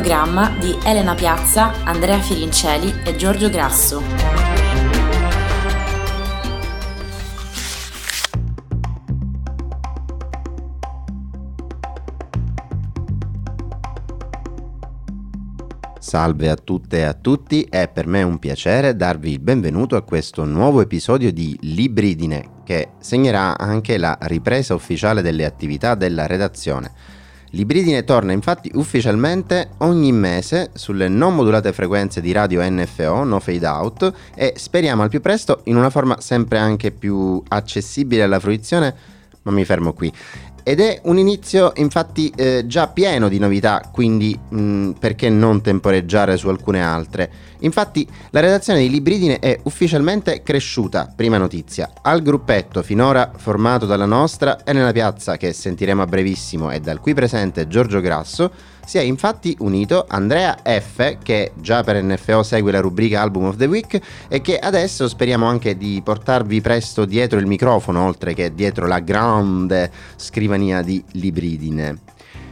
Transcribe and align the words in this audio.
programma 0.00 0.56
di 0.58 0.74
Elena 0.82 1.14
Piazza, 1.14 1.84
Andrea 1.84 2.18
Firincelli 2.20 3.02
e 3.04 3.16
Giorgio 3.16 3.50
Grasso. 3.50 4.02
Salve 15.98 16.48
a 16.48 16.56
tutte 16.56 17.00
e 17.00 17.02
a 17.02 17.12
tutti, 17.12 17.66
è 17.68 17.86
per 17.88 18.06
me 18.06 18.22
un 18.22 18.38
piacere 18.38 18.96
darvi 18.96 19.32
il 19.32 19.40
benvenuto 19.40 19.96
a 19.96 20.02
questo 20.02 20.46
nuovo 20.46 20.80
episodio 20.80 21.30
di 21.30 21.58
Libridine 21.60 22.62
che 22.64 22.92
segnerà 23.00 23.58
anche 23.58 23.98
la 23.98 24.16
ripresa 24.22 24.72
ufficiale 24.72 25.20
delle 25.20 25.44
attività 25.44 25.94
della 25.94 26.26
redazione. 26.26 27.18
Libridine 27.52 28.04
torna 28.04 28.30
infatti 28.30 28.70
ufficialmente 28.74 29.70
ogni 29.78 30.12
mese 30.12 30.70
sulle 30.74 31.08
non 31.08 31.34
modulate 31.34 31.72
frequenze 31.72 32.20
di 32.20 32.30
radio 32.30 32.62
NFO, 32.62 33.24
no 33.24 33.40
fade 33.40 33.66
out, 33.66 34.12
e 34.36 34.52
speriamo 34.56 35.02
al 35.02 35.08
più 35.08 35.20
presto 35.20 35.62
in 35.64 35.76
una 35.76 35.90
forma 35.90 36.20
sempre 36.20 36.58
anche 36.58 36.92
più 36.92 37.42
accessibile 37.48 38.22
alla 38.22 38.38
fruizione, 38.38 38.94
ma 39.42 39.50
mi 39.50 39.64
fermo 39.64 39.92
qui. 39.92 40.12
Ed 40.70 40.78
è 40.78 41.00
un 41.06 41.18
inizio 41.18 41.72
infatti 41.78 42.32
eh, 42.36 42.62
già 42.64 42.86
pieno 42.86 43.28
di 43.28 43.40
novità, 43.40 43.82
quindi 43.90 44.38
mh, 44.50 44.60
mm, 44.60 44.90
perché 44.92 45.28
non 45.28 45.60
temporeggiare 45.60 46.36
su 46.36 46.46
alcune 46.46 46.80
altre? 46.80 47.28
Infatti 47.62 48.06
la 48.30 48.38
redazione 48.38 48.78
di 48.78 48.88
Libridine 48.88 49.40
è 49.40 49.58
ufficialmente 49.64 50.44
cresciuta, 50.44 51.12
prima 51.12 51.38
notizia, 51.38 51.90
al 52.02 52.22
gruppetto 52.22 52.84
finora 52.84 53.32
formato 53.36 53.84
dalla 53.84 54.04
nostra 54.04 54.62
e 54.62 54.72
nella 54.72 54.92
piazza 54.92 55.36
che 55.36 55.52
sentiremo 55.52 56.02
a 56.02 56.06
brevissimo 56.06 56.70
e 56.70 56.78
dal 56.78 57.00
qui 57.00 57.14
presente 57.14 57.66
Giorgio 57.66 57.98
Grasso, 57.98 58.52
si 58.90 58.98
è 58.98 59.02
infatti 59.02 59.54
unito 59.60 60.04
Andrea 60.08 60.58
F, 60.64 61.18
che 61.22 61.52
già 61.60 61.84
per 61.84 62.02
NFO 62.02 62.42
segue 62.42 62.72
la 62.72 62.80
rubrica 62.80 63.20
Album 63.20 63.44
of 63.44 63.54
the 63.54 63.66
Week 63.66 64.00
e 64.26 64.40
che 64.40 64.58
adesso 64.58 65.06
speriamo 65.06 65.46
anche 65.46 65.76
di 65.76 66.00
portarvi 66.02 66.60
presto 66.60 67.04
dietro 67.04 67.38
il 67.38 67.46
microfono, 67.46 68.04
oltre 68.04 68.34
che 68.34 68.52
dietro 68.52 68.88
la 68.88 68.98
grande 68.98 69.92
scrivania 70.16 70.82
di 70.82 71.00
Libridine. 71.12 71.98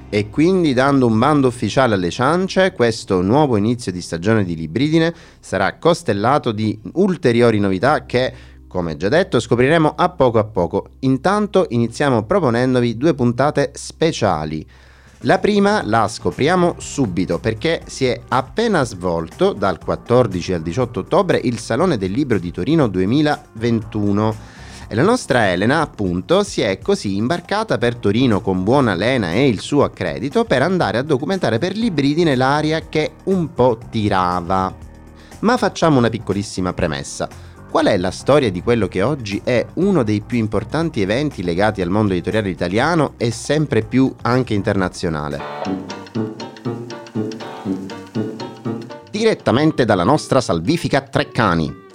E 0.09 0.31
quindi 0.31 0.75
dando 0.75 1.06
un 1.06 1.19
bando 1.19 1.48
ufficiale 1.48 1.94
alle 1.94 2.11
ciance, 2.11 2.70
questo 2.70 3.20
nuovo 3.20 3.56
inizio 3.56 3.91
di 3.91 4.00
stagione 4.00 4.44
di 4.44 4.55
Libridine 4.55 5.12
sarà 5.41 5.75
costellato 5.75 6.53
di 6.53 6.78
ulteriori 6.92 7.59
novità 7.59 8.06
che 8.06 8.33
come 8.69 8.97
già 8.97 9.09
detto, 9.09 9.41
scopriremo 9.41 9.94
a 9.97 10.11
poco 10.11 10.39
a 10.39 10.44
poco. 10.44 10.91
Intanto 11.00 11.66
iniziamo 11.70 12.22
proponendovi 12.22 12.97
due 12.97 13.14
puntate 13.14 13.72
speciali. 13.75 14.64
La 15.22 15.41
prima 15.41 15.83
la 15.84 16.06
scopriamo 16.06 16.77
subito 16.78 17.41
perché 17.41 17.83
si 17.86 18.06
è 18.06 18.20
appena 18.28 18.84
svolto 18.84 19.52
dal 19.52 19.80
14 19.80 20.52
al 20.52 20.62
18 20.62 21.00
ottobre 21.00 21.41
il 21.42 21.58
Salone 21.58 21.98
del 21.98 22.12
Libro 22.12 22.38
di 22.38 22.52
Torino 22.52 22.86
2021 22.86 24.36
e 24.86 24.94
la 24.94 25.02
nostra 25.02 25.50
Elena 25.50 25.80
appunto 25.80 26.44
si 26.44 26.60
è 26.60 26.78
così 26.78 27.16
imbarcata 27.16 27.78
per 27.78 27.97
Torino 27.97 28.41
con 28.41 28.62
buona 28.62 28.94
lena 28.94 29.33
e 29.33 29.48
il 29.48 29.58
suo 29.58 29.83
accredito 29.83 30.44
per 30.44 30.62
andare 30.62 30.98
a 30.98 31.02
documentare 31.02 31.58
per 31.58 31.77
Libridine 31.77 32.36
l'aria 32.36 32.88
che 32.88 33.14
un 33.25 33.53
po' 33.53 33.77
tirava. 33.91 34.72
Ma 35.41 35.56
facciamo 35.56 35.98
una 35.98 36.10
piccolissima 36.10 36.72
premessa. 36.72 37.47
Qual 37.70 37.84
è 37.84 37.98
la 37.98 38.11
storia 38.11 38.50
di 38.50 38.62
quello 38.62 38.88
che 38.88 39.02
oggi 39.02 39.42
è 39.44 39.64
uno 39.74 40.02
dei 40.02 40.22
più 40.22 40.38
importanti 40.38 41.02
eventi 41.02 41.42
legati 41.42 41.83
al 41.83 41.91
mondo 41.91 42.14
editoriale 42.14 42.48
italiano 42.48 43.12
e 43.19 43.30
sempre 43.30 43.83
più 43.83 44.12
anche 44.22 44.55
internazionale? 44.55 45.38
Direttamente 49.10 49.84
dalla 49.84 50.04
nostra 50.04 50.41
salvifica 50.41 51.03
Treccani. 51.03 51.87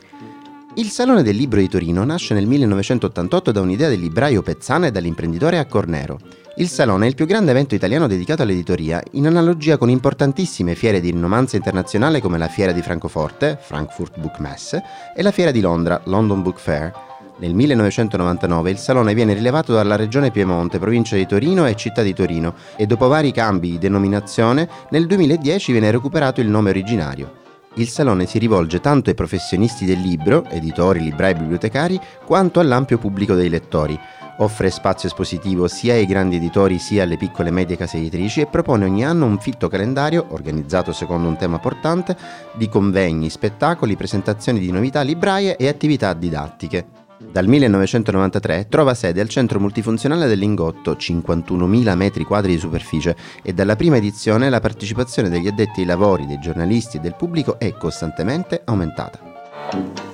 Il 0.75 0.89
Salone 0.89 1.23
del 1.23 1.35
Libro 1.35 1.59
di 1.59 1.67
Torino 1.67 2.03
nasce 2.03 2.35
nel 2.35 2.45
1988 2.45 3.51
da 3.51 3.61
un'idea 3.61 3.89
del 3.89 3.99
libraio 3.99 4.43
Pezzana 4.43 4.87
e 4.87 4.91
dall'imprenditore 4.91 5.57
Accornero. 5.57 6.19
Il 6.55 6.69
Salone 6.69 7.05
è 7.05 7.09
il 7.09 7.15
più 7.15 7.25
grande 7.25 7.49
evento 7.49 7.73
italiano 7.73 8.05
dedicato 8.05 8.43
all'editoria, 8.43 9.01
in 9.13 9.25
analogia 9.25 9.77
con 9.77 9.89
importantissime 9.89 10.75
fiere 10.75 11.01
di 11.01 11.09
rinomanza 11.09 11.55
internazionale 11.55 12.21
come 12.21 12.37
la 12.37 12.47
Fiera 12.47 12.71
di 12.71 12.83
Francoforte, 12.83 13.57
Frankfurt 13.59 14.19
Book 14.19 14.37
Messe, 14.37 14.83
e 15.15 15.23
la 15.23 15.31
Fiera 15.31 15.49
di 15.49 15.61
Londra, 15.61 15.99
London 16.05 16.43
Book 16.43 16.59
Fair. 16.59 16.93
Nel 17.39 17.55
1999 17.55 18.69
il 18.69 18.77
Salone 18.77 19.15
viene 19.15 19.33
rilevato 19.33 19.73
dalla 19.73 19.95
Regione 19.95 20.29
Piemonte, 20.29 20.77
provincia 20.77 21.15
di 21.15 21.25
Torino 21.25 21.65
e 21.65 21.75
città 21.75 22.03
di 22.03 22.13
Torino 22.13 22.53
e 22.75 22.85
dopo 22.85 23.07
vari 23.07 23.31
cambi 23.31 23.71
di 23.71 23.79
denominazione 23.79 24.69
nel 24.91 25.07
2010 25.07 25.71
viene 25.71 25.89
recuperato 25.89 26.39
il 26.39 26.49
nome 26.49 26.69
originario. 26.69 27.41
Il 27.77 27.87
Salone 27.87 28.27
si 28.27 28.37
rivolge 28.37 28.79
tanto 28.79 29.09
ai 29.09 29.15
professionisti 29.15 29.85
del 29.85 29.99
libro, 29.99 30.45
editori, 30.51 30.99
librai 30.99 31.31
e 31.31 31.35
bibliotecari, 31.35 31.99
quanto 32.23 32.59
all'ampio 32.59 32.99
pubblico 32.99 33.33
dei 33.33 33.49
lettori 33.49 33.99
offre 34.37 34.69
spazio 34.69 35.07
espositivo 35.07 35.67
sia 35.67 35.93
ai 35.93 36.05
grandi 36.05 36.37
editori 36.37 36.79
sia 36.79 37.03
alle 37.03 37.17
piccole 37.17 37.49
e 37.49 37.51
medie 37.51 37.77
case 37.77 37.97
editrici 37.97 38.41
e 38.41 38.47
propone 38.47 38.85
ogni 38.85 39.05
anno 39.05 39.25
un 39.25 39.39
fitto 39.39 39.67
calendario, 39.67 40.25
organizzato 40.29 40.91
secondo 40.91 41.27
un 41.27 41.37
tema 41.37 41.59
portante, 41.59 42.17
di 42.53 42.69
convegni, 42.69 43.29
spettacoli, 43.29 43.95
presentazioni 43.95 44.59
di 44.59 44.71
novità 44.71 45.01
libraie 45.01 45.55
e 45.55 45.67
attività 45.67 46.13
didattiche. 46.13 47.01
Dal 47.31 47.47
1993 47.47 48.67
trova 48.67 48.93
sede 48.93 49.21
al 49.21 49.29
centro 49.29 49.59
multifunzionale 49.59 50.27
del 50.27 50.39
Lingotto, 50.39 50.93
51.000 50.93 51.95
metri 51.95 52.23
quadri 52.25 52.53
di 52.53 52.59
superficie, 52.59 53.15
e 53.41 53.53
dalla 53.53 53.75
prima 53.75 53.97
edizione 53.97 54.49
la 54.49 54.59
partecipazione 54.59 55.29
degli 55.29 55.47
addetti 55.47 55.79
ai 55.79 55.85
lavori, 55.85 56.27
dei 56.27 56.39
giornalisti 56.39 56.97
e 56.97 56.99
del 56.99 57.15
pubblico 57.15 57.57
è 57.57 57.73
costantemente 57.73 58.61
aumentata. 58.65 60.12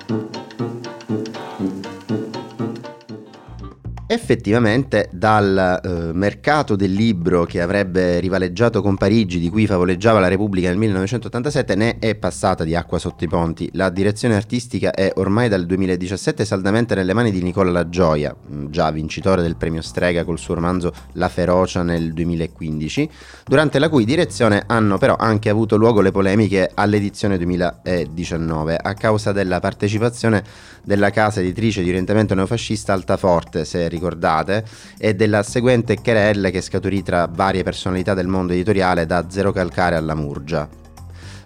Effettivamente 4.12 5.08
dal 5.12 5.80
eh, 5.80 6.12
mercato 6.12 6.74
del 6.74 6.92
libro 6.92 7.44
che 7.44 7.60
avrebbe 7.60 8.18
rivaleggiato 8.18 8.82
con 8.82 8.96
Parigi, 8.96 9.38
di 9.38 9.48
cui 9.48 9.68
favoleggiava 9.68 10.18
la 10.18 10.26
Repubblica 10.26 10.66
nel 10.66 10.78
1987, 10.78 11.76
ne 11.76 11.98
è 12.00 12.16
passata 12.16 12.64
di 12.64 12.74
acqua 12.74 12.98
sotto 12.98 13.22
i 13.22 13.28
ponti. 13.28 13.70
La 13.74 13.88
direzione 13.88 14.34
artistica 14.34 14.90
è 14.90 15.12
ormai 15.14 15.48
dal 15.48 15.64
2017 15.64 16.44
saldamente 16.44 16.96
nelle 16.96 17.14
mani 17.14 17.30
di 17.30 17.40
Nicola 17.40 17.70
La 17.70 17.88
Gioia, 17.88 18.34
mm, 18.34 18.66
già 18.70 18.90
vincitore 18.90 19.42
del 19.42 19.54
premio 19.54 19.80
Strega 19.80 20.24
col 20.24 20.40
suo 20.40 20.54
romanzo 20.54 20.92
La 21.12 21.28
ferocia 21.28 21.84
nel 21.84 22.12
2015, 22.12 23.08
durante 23.44 23.78
la 23.78 23.88
cui 23.88 24.04
direzione 24.04 24.64
hanno 24.66 24.98
però 24.98 25.14
anche 25.16 25.50
avuto 25.50 25.76
luogo 25.76 26.00
le 26.00 26.10
polemiche 26.10 26.68
all'edizione 26.74 27.36
2019 27.36 28.76
a 28.76 28.92
causa 28.94 29.30
della 29.30 29.60
partecipazione 29.60 30.42
della 30.82 31.10
casa 31.10 31.38
editrice 31.38 31.82
di 31.82 31.90
orientamento 31.90 32.34
neofascista 32.34 32.92
Altaforte, 32.92 33.64
se 33.64 33.86
ricordate, 34.00 34.64
e 34.98 35.14
della 35.14 35.42
seguente 35.42 36.00
querelle 36.00 36.50
che 36.50 36.62
scaturì 36.62 37.02
tra 37.02 37.28
varie 37.30 37.62
personalità 37.62 38.14
del 38.14 38.26
mondo 38.26 38.54
editoriale 38.54 39.04
da 39.04 39.26
Zero 39.28 39.52
Calcare 39.52 39.96
alla 39.96 40.14
Murgia. 40.14 40.66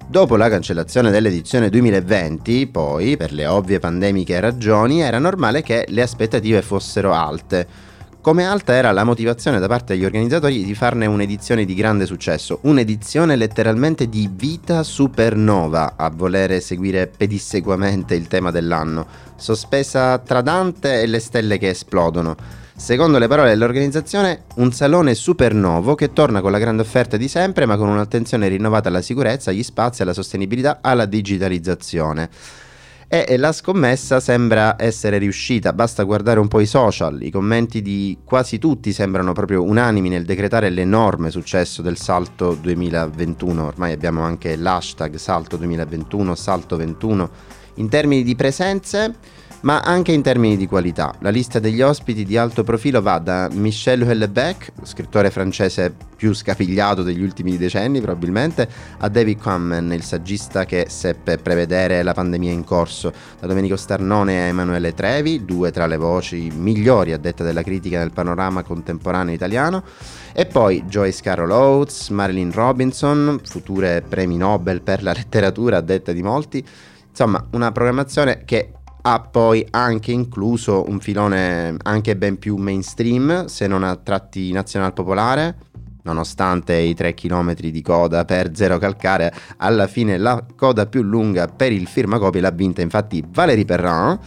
Dopo 0.06 0.37
la 0.37 0.48
cancellazione 0.48 1.10
dell'edizione 1.10 1.70
2020, 1.70 2.66
poi, 2.69 3.16
per 3.16 3.32
le 3.32 3.47
ovvie 3.47 3.81
pandemiche 3.81 4.38
ragioni, 4.38 5.00
era 5.00 5.19
normale 5.19 5.62
che 5.62 5.87
le 5.88 6.03
aspettative 6.03 6.62
fossero 6.62 7.12
alte. 7.12 7.66
Come 8.25 8.47
alta 8.47 8.73
era 8.73 8.91
la 8.91 9.05
motivazione 9.05 9.59
da 9.59 9.67
parte 9.67 9.93
degli 9.93 10.05
organizzatori 10.07 10.65
di 10.65 10.75
farne 10.75 11.05
un'edizione 11.05 11.67
di 11.67 11.75
grande 11.75 12.07
successo, 12.07 12.61
un'edizione 12.62 13.37
letteralmente 13.37 14.09
di 14.09 14.31
vita 14.33 14.83
supernova, 14.83 15.93
a 15.97 16.09
volere 16.09 16.63
seguire 16.63 17.07
pedissequamente 17.07 18.15
il 18.15 18.27
tema 18.27 18.51
dell'anno, 18.51 19.07
sospesa 19.37 20.16
tra 20.16 20.41
Dante 20.41 21.03
e 21.03 21.07
le 21.07 21.19
stelle 21.19 21.59
che 21.59 21.69
esplodono. 21.69 22.34
Secondo 22.75 23.19
le 23.19 23.28
parole 23.28 23.51
dell'organizzazione, 23.51 24.45
un 24.54 24.72
salone 24.72 25.13
supernovo 25.13 25.95
che 25.95 26.15
torna 26.15 26.41
con 26.41 26.51
la 26.51 26.59
grande 26.59 26.81
offerta 26.81 27.19
di 27.19 27.28
sempre, 27.28 27.66
ma 27.66 27.77
con 27.77 27.91
un'attenzione 27.91 28.48
rinnovata 28.48 28.89
alla 28.89 29.03
sicurezza, 29.03 29.51
agli 29.51 29.63
spazi, 29.63 30.01
alla 30.01 30.15
sostenibilità, 30.15 30.78
alla 30.81 31.04
digitalizzazione 31.04 32.31
e 33.09 33.36
la 33.36 33.53
scommessa 33.53 34.18
sembra 34.18 34.77
essere 34.78 35.18
riuscita, 35.18 35.72
basta 35.72 36.03
guardare 36.03 36.41
un 36.41 36.48
po' 36.48 36.60
i 36.60 36.66
social, 36.66 37.22
i 37.22 37.30
commenti 37.30 37.83
di 37.83 38.18
quasi 38.24 38.59
tutti 38.59 38.92
sembrano 38.92 39.33
proprio 39.33 39.62
unanimi 39.62 40.09
nel 40.09 40.24
decretare 40.24 40.71
l'enorme 40.71 41.30
successo 41.30 41.83
del 41.83 41.97
salto 41.98 42.54
2021, 42.54 43.66
ormai 43.66 43.92
abbiamo 43.92 44.22
anche 44.22 44.56
l'hashtag 44.56 45.16
salto 45.16 45.56
2021, 45.56 46.34
salto 46.34 46.77
21, 46.77 47.30
in 47.74 47.89
termini 47.89 48.22
di 48.22 48.34
presenze 48.34 49.15
ma 49.65 49.81
anche 49.81 50.13
in 50.13 50.22
termini 50.22 50.57
di 50.57 50.66
qualità. 50.66 51.15
La 51.21 51.31
lista 51.31 51.59
degli 51.59 51.81
ospiti 51.81 52.25
di 52.25 52.37
alto 52.37 52.63
profilo 52.65 53.01
va 53.01 53.19
da 53.19 53.49
Michel 53.51 54.03
Houellebecq, 54.03 54.72
scrittore 54.83 55.31
francese 55.31 55.95
più 56.15 56.34
scapigliato 56.34 57.03
degli 57.03 57.22
ultimi 57.22 57.57
decenni 57.57 58.01
probabilmente, 58.01 58.69
a 58.99 59.09
David 59.09 59.41
Quammen, 59.41 59.91
il 59.93 60.03
saggista 60.03 60.66
che 60.66 60.87
seppe 60.89 61.39
prevedere 61.39 62.03
la 62.03 62.13
pandemia 62.13 62.53
in 62.53 62.63
corso, 62.63 63.13
da 63.41 63.47
Domenico 63.47 63.77
Starnone 63.77 64.43
a 64.43 64.47
Emanuele 64.47 64.93
Trevi, 64.93 65.47
due 65.47 65.71
tra 65.71 65.87
le 65.87 65.97
voci 65.97 66.51
migliori 66.55 67.13
a 67.13 67.19
detta 67.19 67.43
della 67.43 67.63
critica 67.63 67.99
nel 67.99 68.13
panorama 68.13 68.63
contemporaneo 68.63 69.34
italiano, 69.34 69.83
e 70.34 70.45
poi 70.45 70.84
Joyce 70.84 71.22
Carol 71.22 71.51
Oates, 71.51 72.10
Marilyn 72.10 72.53
Robinson, 72.53 73.41
future 73.43 74.03
premi 74.07 74.37
Nobel 74.37 74.83
per 74.83 75.03
la 75.03 75.13
letteratura 75.13 75.78
a 75.78 75.81
detta 75.81 76.13
di 76.13 76.22
molti, 76.22 76.63
insomma 77.09 77.43
una 77.53 77.72
programmazione 77.72 78.43
che 78.45 78.72
ha 79.06 79.21
poi 79.21 79.66
anche 79.71 80.12
incluso 80.12 80.89
un 80.89 80.98
filone 80.98 81.77
anche 81.83 82.16
ben 82.16 82.39
più 82.39 82.56
mainstream, 82.56 83.45
se 83.47 83.66
non 83.66 83.83
a 83.83 83.97
tratti 83.97 84.51
nazional 84.51 84.95
popolare, 84.95 85.56
nonostante 86.04 86.74
i 86.77 86.95
3 86.95 87.12
km 87.12 87.54
di 87.54 87.83
coda 87.83 88.24
per 88.24 88.56
zero 88.56 88.78
calcare, 88.78 89.33
alla 89.59 89.86
fine 89.89 90.16
la 90.16 90.42
coda 90.56 90.86
più 90.86 91.03
lunga 91.03 91.48
per 91.48 91.71
il 91.71 91.86
firmacopie 91.86 92.41
l'ha 92.41 92.51
vinta 92.51 92.80
infatti 92.80 93.22
Valérie 93.27 93.66
Perrin. 93.66 94.18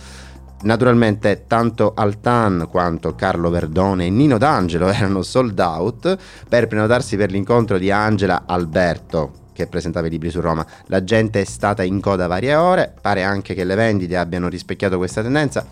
Naturalmente 0.60 1.46
tanto 1.48 1.94
Altan 1.96 2.68
quanto 2.70 3.14
Carlo 3.14 3.50
Verdone 3.50 4.08
e 4.08 4.10
Nino 4.10 4.38
D'Angelo 4.38 4.90
erano 4.94 5.24
sold 5.24 5.58
out 5.60 6.18
per 6.48 6.68
prenotarsi 6.68 7.16
per 7.16 7.32
l'incontro 7.32 7.80
di 7.80 7.90
Angela 7.90 8.44
Alberto, 8.46 9.47
che 9.58 9.68
presentava 9.68 10.06
i 10.06 10.12
libri 10.12 10.30
su 10.30 10.40
Roma. 10.40 10.66
La 10.86 11.04
gente 11.04 11.42
è 11.42 11.44
stata 11.44 11.84
in 11.84 12.00
coda 12.00 12.28
varie 12.28 12.54
ore, 12.54 12.94
pare 13.02 13.24
anche 13.24 13.56
che 13.56 13.64
le 13.64 13.74
vendite 13.74 14.16
abbiano 14.16 14.48
rispecchiato 14.48 14.98
questa 14.98 15.24
tendenza. 15.24 15.66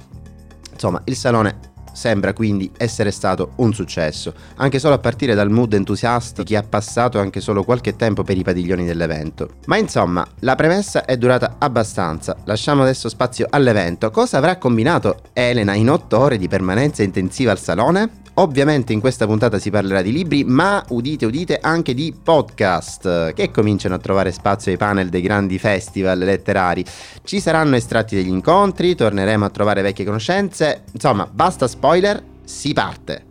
Insomma, 0.71 1.01
il 1.05 1.15
salone 1.15 1.73
sembra 1.93 2.33
quindi 2.33 2.69
essere 2.75 3.11
stato 3.11 3.53
un 3.57 3.73
successo, 3.73 4.33
anche 4.55 4.79
solo 4.79 4.95
a 4.95 4.99
partire 4.99 5.33
dal 5.33 5.49
mood 5.49 5.73
entusiasta 5.73 6.41
di 6.41 6.47
chi 6.49 6.55
ha 6.55 6.63
passato 6.63 7.19
anche 7.19 7.39
solo 7.39 7.63
qualche 7.63 7.95
tempo 7.95 8.23
per 8.23 8.37
i 8.37 8.43
padiglioni 8.43 8.85
dell'evento. 8.85 9.57
Ma 9.67 9.77
insomma, 9.77 10.27
la 10.39 10.55
premessa 10.55 11.05
è 11.05 11.15
durata 11.15 11.55
abbastanza, 11.59 12.35
lasciamo 12.45 12.81
adesso 12.81 13.07
spazio 13.07 13.47
all'evento. 13.49 14.09
Cosa 14.09 14.37
avrà 14.37 14.57
combinato 14.57 15.21
Elena 15.31 15.75
in 15.75 15.89
otto 15.89 16.17
ore 16.17 16.37
di 16.37 16.47
permanenza 16.47 17.03
intensiva 17.03 17.51
al 17.51 17.59
salone? 17.59 18.23
Ovviamente 18.37 18.91
in 18.91 18.99
questa 18.99 19.25
puntata 19.25 19.59
si 19.59 19.69
parlerà 19.69 20.01
di 20.01 20.11
libri, 20.11 20.43
ma 20.43 20.83
udite 20.89 21.25
udite 21.25 21.57
anche 21.61 21.93
di 21.93 22.13
podcast 22.21 23.33
che 23.33 23.49
cominciano 23.49 23.95
a 23.95 23.99
trovare 23.99 24.31
spazio 24.33 24.71
ai 24.71 24.77
panel 24.77 25.07
dei 25.07 25.21
grandi 25.21 25.57
festival 25.57 26.19
letterari. 26.19 26.83
Ci 27.23 27.39
saranno 27.39 27.77
estratti 27.77 28.15
degli 28.15 28.27
incontri, 28.27 28.95
torneremo 28.95 29.45
a 29.45 29.49
trovare 29.49 29.81
vecchie 29.81 30.03
conoscenze, 30.03 30.83
insomma, 30.91 31.27
basta 31.31 31.67
spoiler, 31.67 32.21
si 32.43 32.73
parte. 32.73 33.23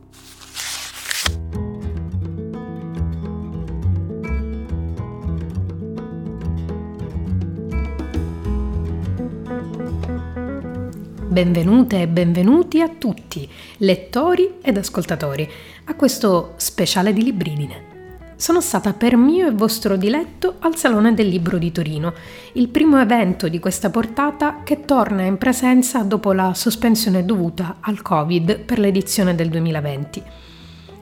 Benvenute 11.34 12.00
e 12.00 12.06
benvenuti 12.06 12.80
a 12.80 12.88
tutti, 12.88 13.50
lettori 13.78 14.58
ed 14.62 14.76
ascoltatori, 14.76 15.50
a 15.86 15.96
questo 15.96 16.52
speciale 16.58 17.12
di 17.12 17.24
Libridine. 17.24 18.34
Sono 18.36 18.60
stata 18.60 18.92
per 18.92 19.16
mio 19.16 19.48
e 19.48 19.50
vostro 19.50 19.96
diletto 19.96 20.58
al 20.60 20.76
Salone 20.76 21.12
del 21.12 21.26
Libro 21.26 21.58
di 21.58 21.72
Torino, 21.72 22.14
il 22.52 22.68
primo 22.68 23.00
evento 23.00 23.48
di 23.48 23.58
questa 23.58 23.90
portata 23.90 24.60
che 24.62 24.82
torna 24.82 25.22
in 25.22 25.36
presenza 25.36 26.04
dopo 26.04 26.32
la 26.32 26.54
sospensione 26.54 27.24
dovuta 27.24 27.78
al 27.80 28.00
Covid 28.00 28.60
per 28.60 28.78
l'edizione 28.78 29.34
del 29.34 29.48
2020. 29.48 30.22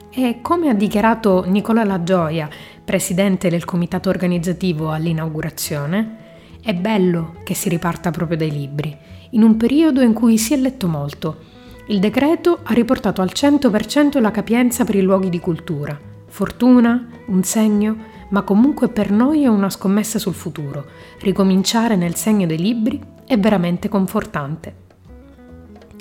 E 0.09 0.39
come 0.41 0.69
ha 0.69 0.73
dichiarato 0.73 1.43
Nicola 1.45 1.83
Lagioia, 1.83 2.49
presidente 2.83 3.49
del 3.51 3.65
comitato 3.65 4.09
organizzativo 4.09 4.89
all'inaugurazione, 4.89 6.17
è 6.59 6.73
bello 6.73 7.35
che 7.43 7.53
si 7.53 7.69
riparta 7.69 8.09
proprio 8.09 8.37
dai 8.37 8.49
libri 8.49 8.97
in 9.33 9.43
un 9.43 9.57
periodo 9.57 10.01
in 10.01 10.13
cui 10.13 10.37
si 10.37 10.53
è 10.53 10.57
letto 10.57 10.87
molto. 10.87 11.51
Il 11.87 11.99
decreto 11.99 12.59
ha 12.63 12.73
riportato 12.73 13.21
al 13.21 13.31
100% 13.33 14.19
la 14.21 14.31
capienza 14.31 14.85
per 14.85 14.95
i 14.95 15.01
luoghi 15.01 15.29
di 15.29 15.39
cultura. 15.39 15.99
Fortuna, 16.27 17.07
un 17.27 17.43
segno, 17.43 17.95
ma 18.29 18.41
comunque 18.41 18.89
per 18.89 19.11
noi 19.11 19.43
è 19.43 19.47
una 19.47 19.69
scommessa 19.69 20.17
sul 20.17 20.33
futuro. 20.33 20.85
Ricominciare 21.19 21.95
nel 21.95 22.15
segno 22.15 22.47
dei 22.47 22.57
libri 22.57 22.99
è 23.25 23.37
veramente 23.37 23.89
confortante. 23.89 24.81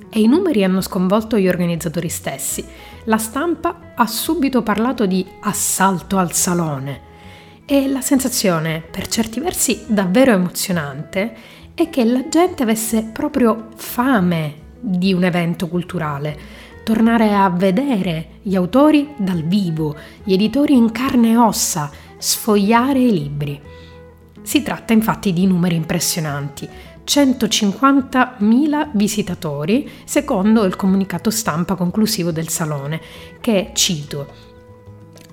E 0.09 0.21
i 0.21 0.27
numeri 0.27 0.63
hanno 0.63 0.81
sconvolto 0.83 1.39
gli 1.39 1.49
organizzatori 1.49 2.09
stessi. 2.09 2.65
La 3.05 3.19
stampa 3.19 3.93
ha 3.95 4.07
subito 4.07 4.63
parlato 4.63 5.07
di 5.07 5.27
assalto 5.41 6.19
al 6.19 6.33
salone. 6.33 7.11
E 7.65 7.89
la 7.89 8.03
sensazione, 8.03 8.83
per 8.91 9.09
certi 9.09 9.41
versi 9.41 9.85
davvero 9.87 10.33
emozionante, 10.33 11.35
è 11.75 11.89
che 11.89 12.05
la 12.05 12.29
gente 12.29 12.63
avesse 12.63 13.03
proprio 13.05 13.69
fame 13.75 14.61
di 14.79 15.13
un 15.13 15.25
evento 15.25 15.69
culturale, 15.69 16.39
tornare 16.85 17.35
a 17.35 17.49
vedere 17.49 18.39
gli 18.43 18.57
autori 18.57 19.15
dal 19.17 19.43
vivo, 19.43 19.97
gli 20.25 20.33
editori 20.33 20.77
in 20.77 20.91
carne 20.91 21.31
e 21.31 21.37
ossa, 21.37 21.91
sfogliare 22.19 22.99
i 22.99 23.13
libri. 23.13 23.61
Si 24.43 24.63
tratta 24.63 24.93
infatti 24.93 25.33
di 25.33 25.47
numeri 25.47 25.77
impressionanti, 25.77 26.69
150.000 27.05 28.91
visitatori 28.93 29.89
secondo 30.05 30.65
il 30.65 30.77
comunicato 30.77 31.31
stampa 31.31 31.75
conclusivo 31.75 32.33
del 32.33 32.49
salone, 32.49 33.01
che, 33.41 33.71
cito, 33.73 34.52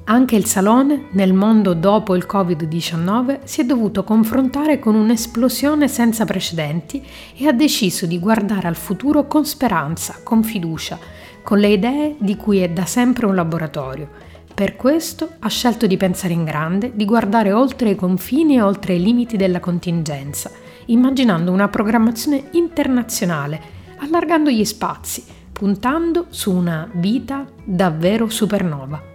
anche 0.10 0.36
il 0.36 0.46
Salone, 0.46 1.06
nel 1.12 1.34
mondo 1.34 1.76
dopo 1.76 2.16
il 2.16 2.26
Covid-19, 2.28 3.42
si 3.44 3.62
è 3.62 3.64
dovuto 3.64 4.04
confrontare 4.04 4.80
con 4.80 4.96
un'esplosione 4.96 5.88
senza 5.88 6.26
precedenti 6.26 7.04
e 7.38 7.46
ha 7.46 7.52
deciso 7.52 8.08
di 8.08 8.18
guardare 8.18 8.68
al 8.68 8.76
futuro 8.76 9.28
con 9.28 9.46
speranza, 9.46 10.16
con 10.24 10.42
fiducia, 10.42 10.98
con 11.44 11.60
le 11.60 11.68
idee 11.68 12.16
di 12.18 12.36
cui 12.36 12.58
è 12.58 12.70
da 12.70 12.86
sempre 12.86 13.28
un 13.28 13.36
laboratorio. 13.36 14.10
Per 14.52 14.76
questo 14.76 15.30
ha 15.38 15.48
scelto 15.48 15.86
di 15.86 15.96
pensare 15.96 16.34
in 16.34 16.44
grande, 16.44 16.92
di 16.96 17.06
guardare 17.06 17.52
oltre 17.52 17.92
i 17.92 17.96
confini 17.96 18.56
e 18.56 18.62
oltre 18.62 18.96
i 18.96 19.02
limiti 19.02 19.38
della 19.38 19.60
contingenza, 19.60 20.50
immaginando 20.86 21.52
una 21.52 21.68
programmazione 21.68 22.46
internazionale, 22.54 23.62
allargando 23.98 24.50
gli 24.50 24.66
spazi, 24.66 25.24
puntando 25.54 26.26
su 26.30 26.52
una 26.52 26.90
vita 26.94 27.46
davvero 27.64 28.28
supernova. 28.28 29.09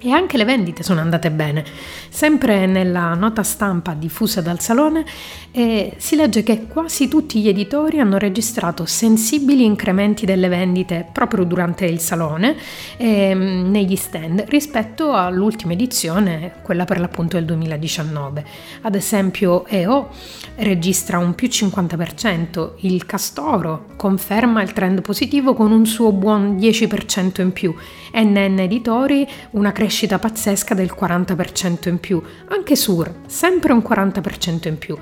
E 0.00 0.12
anche 0.12 0.36
le 0.36 0.44
vendite 0.44 0.84
sono 0.84 1.00
andate 1.00 1.28
bene. 1.32 1.64
Sempre 2.08 2.66
nella 2.66 3.14
nota 3.14 3.42
stampa 3.42 3.94
diffusa 3.94 4.40
dal 4.40 4.60
Salone 4.60 5.04
eh, 5.50 5.94
si 5.96 6.14
legge 6.14 6.44
che 6.44 6.66
quasi 6.68 7.08
tutti 7.08 7.40
gli 7.40 7.48
editori 7.48 7.98
hanno 7.98 8.16
registrato 8.16 8.86
sensibili 8.86 9.64
incrementi 9.64 10.24
delle 10.24 10.46
vendite 10.46 11.04
proprio 11.12 11.42
durante 11.42 11.84
il 11.86 11.98
Salone 11.98 12.54
eh, 12.96 13.34
negli 13.34 13.96
stand 13.96 14.44
rispetto 14.46 15.14
all'ultima 15.14 15.72
edizione, 15.72 16.52
quella 16.62 16.84
per 16.84 17.00
l'appunto 17.00 17.34
del 17.36 17.46
2019. 17.46 18.44
Ad 18.82 18.94
esempio 18.94 19.66
EO 19.66 20.10
registra 20.58 21.18
un 21.18 21.34
più 21.34 21.48
50%, 21.48 22.74
il 22.82 23.04
Castoro 23.04 23.86
conferma 23.96 24.62
il 24.62 24.72
trend 24.72 25.00
positivo 25.00 25.54
con 25.54 25.72
un 25.72 25.86
suo 25.86 26.12
buon 26.12 26.56
10% 26.56 27.40
in 27.40 27.52
più, 27.52 27.74
NN 28.14 28.58
Editori 28.60 29.26
una 29.52 29.72
crescita 29.72 30.18
pazzesca 30.18 30.74
del 30.74 30.94
40% 30.98 31.88
in 31.88 31.98
più, 32.00 32.22
anche 32.48 32.76
Sur, 32.76 33.12
sempre 33.26 33.72
un 33.72 33.82
40% 33.86 34.68
in 34.68 34.78
più. 34.78 34.96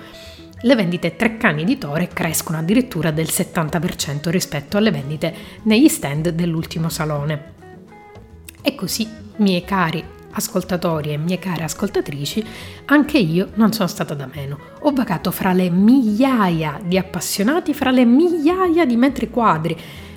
Le 0.63 0.75
vendite 0.75 1.17
Treccani 1.17 1.63
Editore 1.63 2.09
crescono 2.09 2.59
addirittura 2.59 3.11
del 3.11 3.27
70% 3.27 4.31
rispetto 4.31 4.77
alle 4.77 4.91
vendite 4.91 5.35
negli 5.63 5.89
stand 5.89 6.31
dell'ultimo 6.31 6.89
salone. 6.89 7.53
E 8.63 8.75
così, 8.75 9.09
miei 9.37 9.65
cari 9.65 10.15
ascoltatori 10.37 11.13
e 11.13 11.17
mie 11.17 11.39
care 11.39 11.65
ascoltatrici, 11.65 12.45
anche 12.87 13.19
io 13.19 13.51
non 13.55 13.73
sono 13.73 13.89
stata 13.89 14.15
da 14.15 14.29
meno. 14.33 14.59
Ho 14.81 14.93
vagato 14.93 15.31
fra 15.31 15.53
le 15.53 15.71
migliaia 15.71 16.79
di 16.83 16.99
appassionati, 16.99 17.75
fra 17.75 17.91
le 17.91 18.05
migliaia 18.05 18.85
di 18.85 18.97
metri 18.97 19.31
quadri 19.31 19.77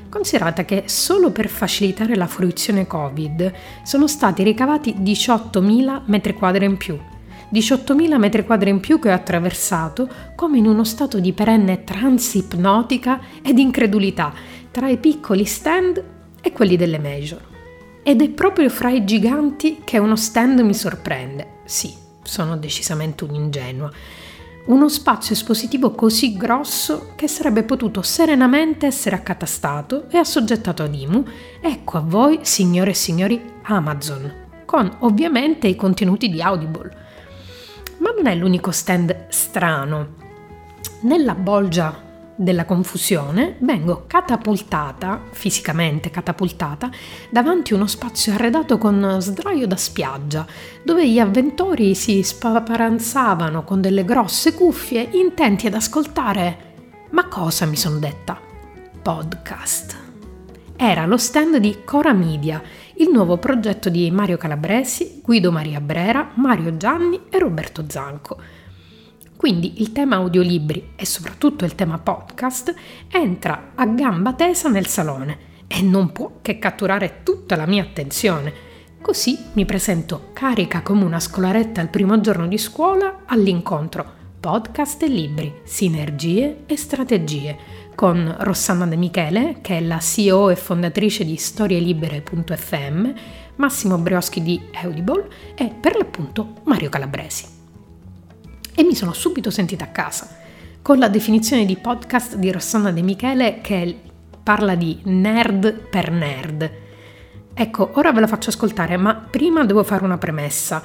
Considerate 0.10 0.66
che 0.66 0.84
solo 0.88 1.32
per 1.32 1.48
facilitare 1.48 2.16
la 2.16 2.25
fruizione 2.25 2.88
Covid 2.88 3.54
sono 3.84 4.08
stati 4.08 4.42
ricavati 4.42 4.96
18.000 4.96 6.06
m2 6.08 6.63
in 6.63 6.78
più. 6.78 7.00
18.000 7.54 8.20
m2 8.20 8.68
in 8.68 8.80
più 8.80 9.00
che 9.00 9.10
ho 9.10 9.13
attraversato 9.13 10.10
come 10.36 10.58
in 10.58 10.66
uno 10.66 10.84
stato 10.84 11.20
di 11.20 11.32
perenne 11.32 11.84
trance 11.84 12.39
ipnotica 12.39 13.22
ed 13.44 13.60
incredulità 13.60 14.34
tra 14.72 14.89
i 14.89 14.98
piccoli 14.98 15.46
stand 15.46 16.04
e 16.42 16.51
quelli 16.51 16.75
delle 16.75 17.00
major. 17.00 17.42
Ed 18.01 18.22
è 18.22 18.30
proprio 18.30 18.70
fra 18.70 18.89
i 18.89 19.06
giganti 19.06 19.82
che 19.84 20.00
uno 20.00 20.16
stand 20.16 20.60
mi 20.62 20.74
sorprende. 20.74 21.58
Sì, 21.66 21.94
sono 22.24 22.58
decisamente 22.58 23.25
un'ingenua 23.25 23.92
uno 24.66 24.88
spazio 24.88 25.34
espositivo 25.34 25.92
così 25.92 26.38
grosso 26.38 27.13
che 27.16 27.28
sarebbe 27.28 27.63
potuto 27.63 28.01
serenamente 28.01 28.86
essere 28.86 29.16
accatastato 29.16 30.08
e 30.10 30.18
assoggettato 30.18 30.84
ad 30.84 30.94
IMU. 30.94 31.25
Ecco 31.60 31.98
a 31.98 32.01
voi, 32.01 32.39
signore 32.44 32.92
e 32.92 32.96
signori, 32.96 33.42
Amazon, 33.63 34.32
con 34.66 34.89
ovviamente 35.00 35.68
i 35.68 35.75
contenuti 35.75 36.30
di 36.30 36.42
Audible. 36.42 36.98
Ma 37.98 38.12
non 38.12 38.28
è 38.28 38.36
l'unico 38.36 38.72
stand 38.72 39.28
strano. 39.30 40.16
Nella 41.01 41.34
bolgia 41.34 42.08
della 42.39 42.63
confusione, 42.63 43.58
vengo 43.60 44.05
catapultata, 44.08 45.24
fisicamente 45.31 46.10
catapultata, 46.10 46.89
davanti 47.29 47.74
a 47.74 47.75
uno 47.75 47.86
spazio 47.86 48.31
arredato 48.31 48.77
con 48.77 49.17
sdraio 49.19 49.67
da 49.67 49.75
spiaggia, 49.75 50.48
dove 50.81 51.05
gli 51.10 51.19
avventori 51.19 51.93
si 51.96 52.24
spaparanzavano 52.24 53.65
con 53.65 53.81
delle 53.81 54.05
grosse 54.05 54.53
cuffie 54.53 55.10
intenti 55.12 55.67
ad 55.67 55.74
ascoltare. 55.74 56.67
Ma 57.10 57.25
cosa 57.25 57.65
mi 57.65 57.75
sono 57.75 58.00
detta? 58.00 58.39
Podcast. 59.01 59.98
Era 60.77 61.05
lo 61.05 61.17
stand 61.17 61.58
di 61.58 61.79
Cora 61.84 62.13
Media, 62.13 62.62
il 62.96 63.10
nuovo 63.10 63.36
progetto 63.36 63.89
di 63.89 64.10
Mario 64.12 64.38
Calabresi, 64.38 65.19
Guido 65.22 65.51
Maria 65.51 65.81
Brera, 65.81 66.31
Mario 66.36 66.77
Gianni 66.77 67.19
e 67.29 67.38
Roberto 67.38 67.84
Zanco 67.86 68.59
quindi 69.39 69.79
il 69.79 69.93
tema 69.93 70.17
audiolibri 70.17 70.89
e 70.98 71.05
soprattutto 71.05 71.63
il 71.63 71.74
tema 71.74 71.98
podcast 71.98 72.75
entra 73.10 73.72
a 73.74 73.86
gamba 73.86 74.34
tesa 74.34 74.67
nel 74.67 74.86
salone 74.86 75.38
e 75.65 75.81
non 75.81 76.12
può 76.12 76.39
che 76.41 76.60
catturare 76.60 77.22
tutta 77.24 77.55
la 77.55 77.65
mia 77.65 77.84
attenzione. 77.84 78.51
Così 79.01 79.39
mi 79.53 79.63
presento 79.63 80.31
carica 80.34 80.81
come 80.81 81.05
una 81.05 81.22
scolaretta 81.22 81.79
il 81.79 81.88
primo 81.88 82.19
giorno 82.19 82.48
di 82.48 82.58
scuola 82.58 83.22
all'incontro 83.27 84.05
podcast 84.41 85.03
e 85.03 85.08
libri, 85.08 85.62
sinergie 85.63 86.63
e 86.65 86.75
strategie 86.75 87.58
con 87.96 88.36
Rossana 88.39 88.88
De 88.88 88.98
Michele, 88.98 89.60
che 89.62 89.77
è 89.77 89.81
la 89.81 90.00
CEO 90.00 90.50
e 90.50 90.58
fondatrice 90.58 91.24
di 91.24 91.38
storielibere.fm, 91.38 93.12
Massimo 93.55 93.98
Brioschi 94.00 94.41
di 94.41 94.62
Audible 94.74 95.29
e 95.55 95.74
per 95.79 95.96
l'appunto 95.96 96.55
Mario 96.65 96.89
Calabresi 96.89 97.59
e 98.79 98.83
mi 98.86 98.95
sono 98.95 99.12
subito 99.12 99.51
sentita 99.51 99.83
a 99.83 99.89
casa, 99.89 100.25
con 100.81 101.00
la 101.00 101.09
definizione 101.09 101.65
di 101.65 101.75
podcast 101.75 102.36
di 102.36 102.50
Rossana 102.50 102.93
De 102.93 103.01
Michele 103.01 103.59
che 103.59 104.00
parla 104.41 104.75
di 104.75 105.01
nerd 105.03 105.74
per 105.89 106.09
nerd. 106.09 106.71
Ecco, 107.53 107.89
ora 107.95 108.13
ve 108.13 108.21
la 108.21 108.27
faccio 108.27 108.51
ascoltare, 108.51 108.95
ma 108.95 109.15
prima 109.15 109.65
devo 109.65 109.83
fare 109.83 110.05
una 110.05 110.17
premessa. 110.17 110.81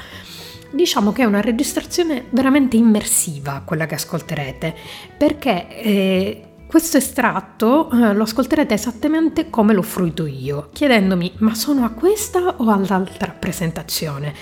Diciamo 0.73 1.13
che 1.13 1.23
è 1.23 1.25
una 1.25 1.41
registrazione 1.41 2.25
veramente 2.31 2.77
immersiva 2.77 3.63
quella 3.65 3.87
che 3.87 3.95
ascolterete, 3.95 4.75
perché 5.17 5.69
eh, 5.69 6.45
questo 6.67 6.97
estratto 6.97 7.93
eh, 7.93 8.13
lo 8.13 8.25
ascolterete 8.25 8.75
esattamente 8.75 9.51
come 9.51 9.73
l'ho 9.73 9.83
fruito 9.83 10.27
io, 10.27 10.71
chiedendomi 10.73 11.35
ma 11.37 11.55
sono 11.55 11.85
a 11.85 11.91
questa 11.91 12.57
o 12.57 12.69
all'altra 12.73 13.31
presentazione? 13.31 14.35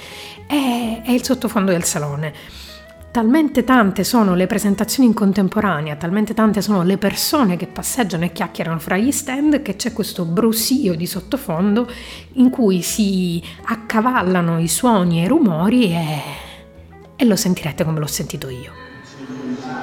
È, 0.47 1.03
è 1.05 1.11
il 1.11 1.23
sottofondo 1.23 1.71
del 1.71 1.85
salone. 1.85 2.62
Talmente 3.13 3.63
tante 3.63 4.05
sono 4.05 4.35
le 4.35 4.47
presentazioni 4.47 5.07
in 5.07 5.13
contemporanea, 5.15 5.97
talmente 5.97 6.33
tante 6.33 6.63
sono 6.63 6.83
le 6.83 6.97
persone 6.97 7.59
che 7.59 7.67
passeggiano 7.67 8.25
e 8.25 8.33
chiacchierano 8.33 8.79
fra 8.79 8.97
gli 8.97 9.13
stand 9.13 9.61
che 9.61 9.77
c'è 9.77 9.93
questo 9.93 10.25
brusio 10.25 10.95
di 10.95 11.07
sottofondo 11.07 11.93
in 12.37 12.49
cui 12.49 12.81
si 12.81 13.43
accavallano 13.65 14.59
i 14.59 14.67
suoni 14.67 15.21
e 15.21 15.25
i 15.25 15.29
rumori 15.29 15.93
e, 15.93 16.23
e 17.15 17.25
lo 17.27 17.37
sentirete 17.37 17.85
come 17.85 17.99
l'ho 17.99 18.07
sentito 18.07 18.49
io. 18.49 18.73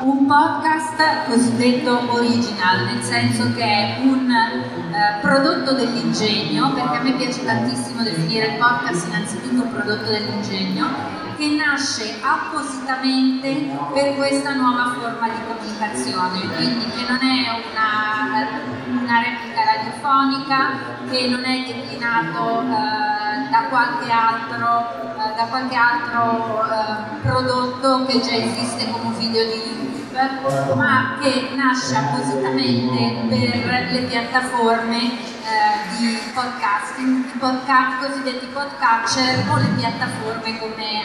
Un 0.01 0.25
podcast 0.25 1.27
cosiddetto 1.27 2.11
original, 2.11 2.85
nel 2.85 3.03
senso 3.03 3.53
che 3.53 3.61
è 3.61 3.99
un 4.01 4.27
eh, 4.27 5.19
prodotto 5.21 5.73
dell'ingegno, 5.73 6.73
perché 6.73 6.97
a 6.97 7.01
me 7.03 7.13
piace 7.13 7.45
tantissimo 7.45 8.01
definire 8.01 8.47
il 8.47 8.57
podcast 8.57 9.05
innanzitutto 9.05 9.61
un 9.61 9.71
prodotto 9.71 10.09
dell'ingegno 10.09 11.18
che 11.39 11.47
nasce 11.55 12.19
appositamente 12.21 13.71
per 13.93 14.15
questa 14.15 14.55
nuova 14.55 14.93
forma 14.99 15.29
di 15.29 15.39
comunicazione, 15.47 16.53
quindi 16.53 16.85
che 16.91 17.05
non 17.07 17.17
è 17.17 17.63
una, 17.63 18.45
una 18.91 19.21
replica 19.21 19.63
radiofonica, 19.63 20.97
che 21.09 21.27
non 21.29 21.45
è 21.45 21.63
declinato 21.65 22.59
eh, 22.59 23.49
da 23.49 23.67
qualche 23.69 24.11
altro, 24.11 25.15
eh, 25.15 25.35
da 25.37 25.43
qualche 25.45 25.75
altro 25.75 26.61
eh, 26.61 27.21
prodotto 27.21 28.05
che 28.05 28.19
già 28.19 28.35
esiste 28.35 28.91
come 28.91 29.15
video 29.17 29.45
di 29.45 29.61
YouTube, 29.63 30.75
ma 30.75 31.15
che 31.21 31.51
nasce 31.55 31.95
appositamente 31.95 33.15
per 33.29 33.91
le 33.91 34.01
piattaforme 34.09 35.37
eh, 35.49 35.97
di 35.97 36.31
podcasting, 36.33 37.25
i 37.33 37.37
podcast, 37.37 38.05
cosiddetti 38.05 38.45
podcatcher 38.47 39.49
o 39.49 39.57
le 39.57 39.69
piattaforme 39.77 40.59
come 40.59 41.01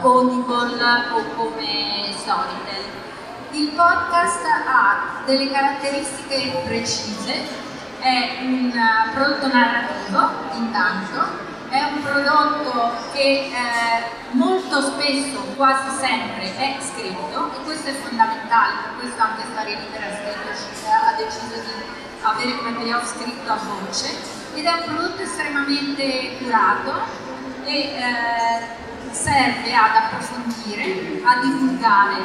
Audible 0.00 0.82
o 1.12 1.24
come 1.34 2.14
Storytel. 2.16 2.84
Il 3.50 3.68
podcast 3.70 4.44
ha 4.66 5.22
delle 5.26 5.50
caratteristiche 5.50 6.62
precise, 6.64 7.34
è 7.98 8.38
un 8.42 8.72
prodotto 9.12 9.48
narrativo 9.48 10.30
intanto, 10.54 11.48
è 11.68 11.82
un 11.82 12.02
prodotto 12.02 12.92
che 13.12 13.50
eh, 13.50 14.04
molto 14.30 14.82
spesso, 14.82 15.38
quasi 15.56 15.90
sempre, 15.98 16.56
è 16.56 16.76
scritto 16.80 17.50
e 17.54 17.64
questo 17.64 17.88
è 17.88 17.92
fondamentale, 17.92 18.74
per 18.82 19.00
questo 19.00 19.20
anche 19.20 19.42
Storia 19.50 19.78
Libera 19.78 20.06
ha 20.06 21.14
deciso 21.16 21.60
di 21.60 21.99
avere 22.22 22.56
come 22.56 22.72
payoff 22.72 23.16
scritto 23.16 23.50
a 23.50 23.56
voce 23.56 24.38
ed 24.54 24.64
è 24.64 24.72
un 24.72 24.82
prodotto 24.84 25.22
estremamente 25.22 26.36
curato 26.38 26.92
e 27.64 27.78
eh, 27.78 29.12
serve 29.12 29.74
ad 29.74 29.94
approfondire, 29.94 31.20
a 31.24 31.40
divulgare, 31.40 32.16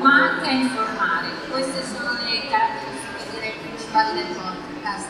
ma 0.00 0.30
anche 0.30 0.48
a 0.48 0.52
informare. 0.52 1.28
Queste 1.50 1.82
sono 1.84 2.12
le 2.24 2.48
caratteristiche 2.48 3.58
principali 3.60 4.14
del 4.14 4.36
podcast. 4.36 5.08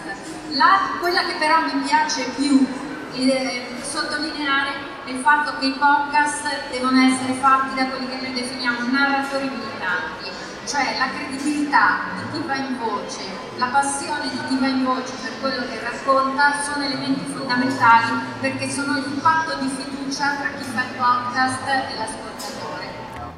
La, 0.51 0.97
quella 1.01 1.25
che 1.25 1.35
però 1.39 1.61
mi 1.62 1.81
piace 1.83 2.25
più 2.37 2.67
eh, 3.15 3.67
sottolineare 3.81 4.91
è 5.05 5.11
il 5.11 5.21
fatto 5.21 5.59
che 5.59 5.67
i 5.67 5.73
podcast 5.73 6.71
devono 6.71 7.01
essere 7.01 7.35
fatti 7.35 7.75
da 7.75 7.87
quelli 7.87 8.09
che 8.09 8.21
noi 8.21 8.33
definiamo 8.33 8.89
narratori 8.91 9.49
militanti, 9.49 10.31
cioè 10.64 10.97
la 10.99 11.09
credibilità 11.11 12.00
di 12.16 12.38
chi 12.38 12.47
va 12.47 12.57
in 12.57 12.78
voce, 12.78 13.21
la 13.57 13.66
passione 13.66 14.31
di 14.31 14.38
chi 14.49 14.59
va 14.59 14.66
in 14.66 14.85
voce 14.85 15.12
per 15.23 15.40
quello 15.40 15.62
che 15.66 15.81
racconta 15.81 16.62
sono 16.62 16.85
elementi 16.85 17.25
fondamentali 17.33 18.12
perché 18.40 18.71
sono 18.71 18.99
il 18.99 19.21
patto 19.23 19.59
di 19.61 19.69
fiducia 19.69 20.37
tra 20.37 20.49
chi 20.57 20.64
fa 20.64 20.83
il 20.83 20.97
podcast 20.97 21.66
e 21.66 21.95
l'ascoltatore. 21.97 22.90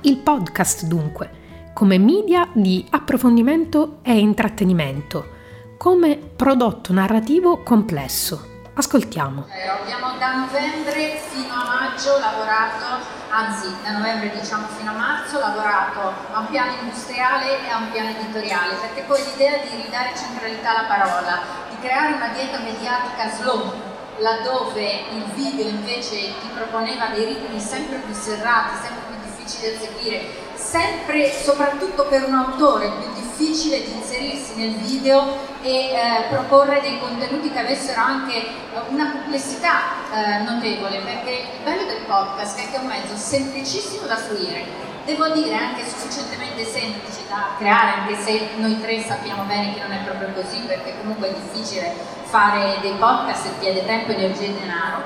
Il 0.02 0.18
podcast 0.18 0.84
dunque, 0.84 1.30
come 1.72 1.98
media 1.98 2.48
di 2.52 2.86
approfondimento 2.90 3.98
e 4.02 4.18
intrattenimento, 4.18 5.32
come 5.78 6.16
prodotto 6.16 6.92
narrativo 6.92 7.62
complesso 7.62 8.52
Ascoltiamo. 8.76 9.46
Eh, 9.50 9.68
abbiamo 9.68 10.18
da 10.18 10.34
novembre 10.34 11.22
fino 11.28 11.54
a 11.54 11.64
maggio 11.64 12.18
lavorato, 12.18 13.06
anzi 13.34 13.66
da 13.82 13.98
novembre 13.98 14.30
diciamo 14.30 14.68
fino 14.68 14.92
a 14.92 14.94
marzo, 14.94 15.40
lavorato 15.40 16.14
a 16.32 16.38
un 16.38 16.46
piano 16.46 16.70
industriale 16.80 17.66
e 17.66 17.68
a 17.68 17.78
un 17.78 17.90
piano 17.90 18.10
editoriale, 18.10 18.74
perché 18.74 19.02
poi 19.02 19.20
l'idea 19.24 19.58
di 19.58 19.82
ridare 19.82 20.14
centralità 20.16 20.70
alla 20.70 20.86
parola, 20.86 21.40
di 21.68 21.76
creare 21.80 22.12
una 22.12 22.28
dieta 22.28 22.60
mediatica 22.60 23.28
slow, 23.30 23.72
laddove 24.18 25.06
il 25.10 25.24
video 25.34 25.68
invece 25.68 26.16
ti 26.16 26.48
proponeva 26.54 27.06
dei 27.06 27.24
ritmi 27.24 27.58
sempre 27.58 27.96
più 27.96 28.14
serrati, 28.14 28.76
sempre 28.80 29.02
più 29.08 29.16
difficili 29.24 29.72
da 29.72 29.80
seguire, 29.80 30.43
sempre, 30.74 31.30
soprattutto 31.30 32.06
per 32.06 32.24
un 32.24 32.34
autore, 32.34 32.90
più 32.98 33.22
difficile 33.22 33.84
di 33.84 33.92
inserirsi 33.92 34.56
nel 34.56 34.74
video 34.74 35.38
e 35.62 35.70
eh, 35.70 36.24
proporre 36.30 36.80
dei 36.80 36.98
contenuti 36.98 37.52
che 37.52 37.60
avessero 37.60 38.00
anche 38.00 38.34
eh, 38.34 38.46
una 38.88 39.12
complessità 39.12 39.78
eh, 40.12 40.42
notevole, 40.42 40.98
perché 40.98 41.30
il 41.30 41.62
bello 41.62 41.84
del 41.84 42.02
podcast 42.08 42.58
è 42.58 42.70
che 42.72 42.76
è 42.76 42.80
un 42.80 42.86
mezzo 42.86 43.14
semplicissimo 43.14 44.06
da 44.06 44.16
fruire, 44.16 44.66
devo 45.04 45.28
dire 45.28 45.54
anche 45.54 45.86
sufficientemente 45.86 46.64
semplice 46.64 47.20
da 47.28 47.54
creare, 47.56 48.00
anche 48.00 48.16
se 48.16 48.48
noi 48.56 48.80
tre 48.80 49.00
sappiamo 49.00 49.44
bene 49.44 49.74
che 49.74 49.80
non 49.80 49.92
è 49.92 50.02
proprio 50.02 50.32
così, 50.34 50.58
perché 50.66 50.94
comunque 50.98 51.28
è 51.28 51.34
difficile 51.34 51.94
fare 52.24 52.78
dei 52.80 52.94
podcast 52.98 53.46
e 53.46 53.58
chiede 53.60 53.86
tempo, 53.86 54.10
energia 54.10 54.46
e 54.46 54.54
denaro. 54.58 55.02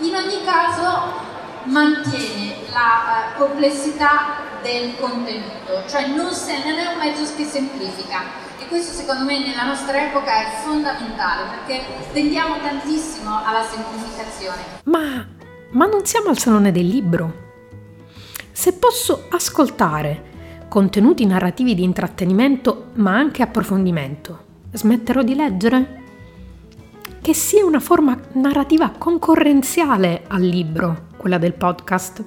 In 0.00 0.14
ogni 0.14 0.44
caso 0.44 1.24
mantiene 1.62 2.56
la 2.70 3.32
uh, 3.34 3.38
complessità 3.38 4.44
del 4.66 4.96
contenuto, 4.98 5.86
cioè 5.88 6.08
non, 6.08 6.32
se, 6.32 6.58
non 6.64 6.76
è 6.76 6.86
un 6.92 6.98
mezzo 6.98 7.34
che 7.36 7.44
semplifica 7.44 8.44
e 8.58 8.66
questo 8.66 8.92
secondo 8.92 9.24
me 9.24 9.38
nella 9.38 9.64
nostra 9.64 10.08
epoca 10.08 10.42
è 10.42 10.62
fondamentale 10.64 11.48
perché 11.50 11.84
tendiamo 12.12 12.58
tantissimo 12.58 13.44
alla 13.44 13.62
semplificazione. 13.62 14.62
Ma, 14.84 15.24
ma 15.70 15.86
non 15.86 16.04
siamo 16.04 16.30
al 16.30 16.38
Salone 16.38 16.72
del 16.72 16.86
Libro? 16.86 17.44
Se 18.50 18.72
posso 18.72 19.26
ascoltare 19.30 20.64
contenuti 20.68 21.24
narrativi 21.26 21.74
di 21.76 21.84
intrattenimento 21.84 22.86
ma 22.94 23.16
anche 23.16 23.42
approfondimento, 23.42 24.44
smetterò 24.72 25.22
di 25.22 25.34
leggere? 25.36 26.02
Che 27.20 27.34
sia 27.34 27.64
una 27.64 27.80
forma 27.80 28.18
narrativa 28.32 28.90
concorrenziale 28.90 30.24
al 30.26 30.42
libro, 30.42 31.06
quella 31.16 31.38
del 31.38 31.54
podcast? 31.54 32.24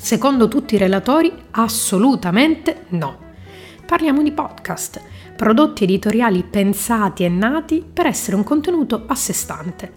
Secondo 0.00 0.48
tutti 0.48 0.76
i 0.76 0.78
relatori, 0.78 1.30
assolutamente 1.50 2.86
no. 2.88 3.18
Parliamo 3.84 4.22
di 4.22 4.32
podcast, 4.32 4.98
prodotti 5.36 5.84
editoriali 5.84 6.42
pensati 6.42 7.22
e 7.22 7.28
nati 7.28 7.84
per 7.92 8.06
essere 8.06 8.34
un 8.34 8.42
contenuto 8.42 9.04
a 9.06 9.14
sé 9.14 9.34
stante. 9.34 9.92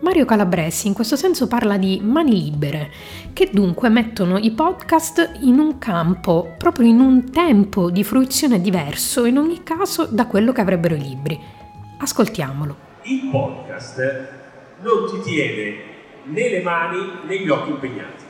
Mario 0.00 0.26
Calabresi 0.26 0.88
in 0.88 0.92
questo 0.92 1.16
senso 1.16 1.48
parla 1.48 1.78
di 1.78 2.00
mani 2.02 2.32
libere, 2.32 2.92
che 3.32 3.48
dunque 3.50 3.88
mettono 3.88 4.36
i 4.36 4.50
podcast 4.50 5.38
in 5.40 5.58
un 5.58 5.78
campo, 5.78 6.54
proprio 6.58 6.86
in 6.86 7.00
un 7.00 7.30
tempo 7.30 7.90
di 7.90 8.04
fruizione 8.04 8.60
diverso 8.60 9.24
in 9.24 9.38
ogni 9.38 9.62
caso 9.62 10.04
da 10.04 10.26
quello 10.26 10.52
che 10.52 10.60
avrebbero 10.60 10.94
i 10.94 11.00
libri. 11.00 11.40
Ascoltiamolo. 11.98 12.76
Il 13.04 13.30
podcast 13.30 14.28
non 14.82 15.10
ti 15.10 15.30
tiene 15.30 15.74
né 16.24 16.50
le 16.50 16.60
mani 16.60 16.98
né 17.26 17.40
gli 17.40 17.48
occhi 17.48 17.70
impegnati. 17.70 18.28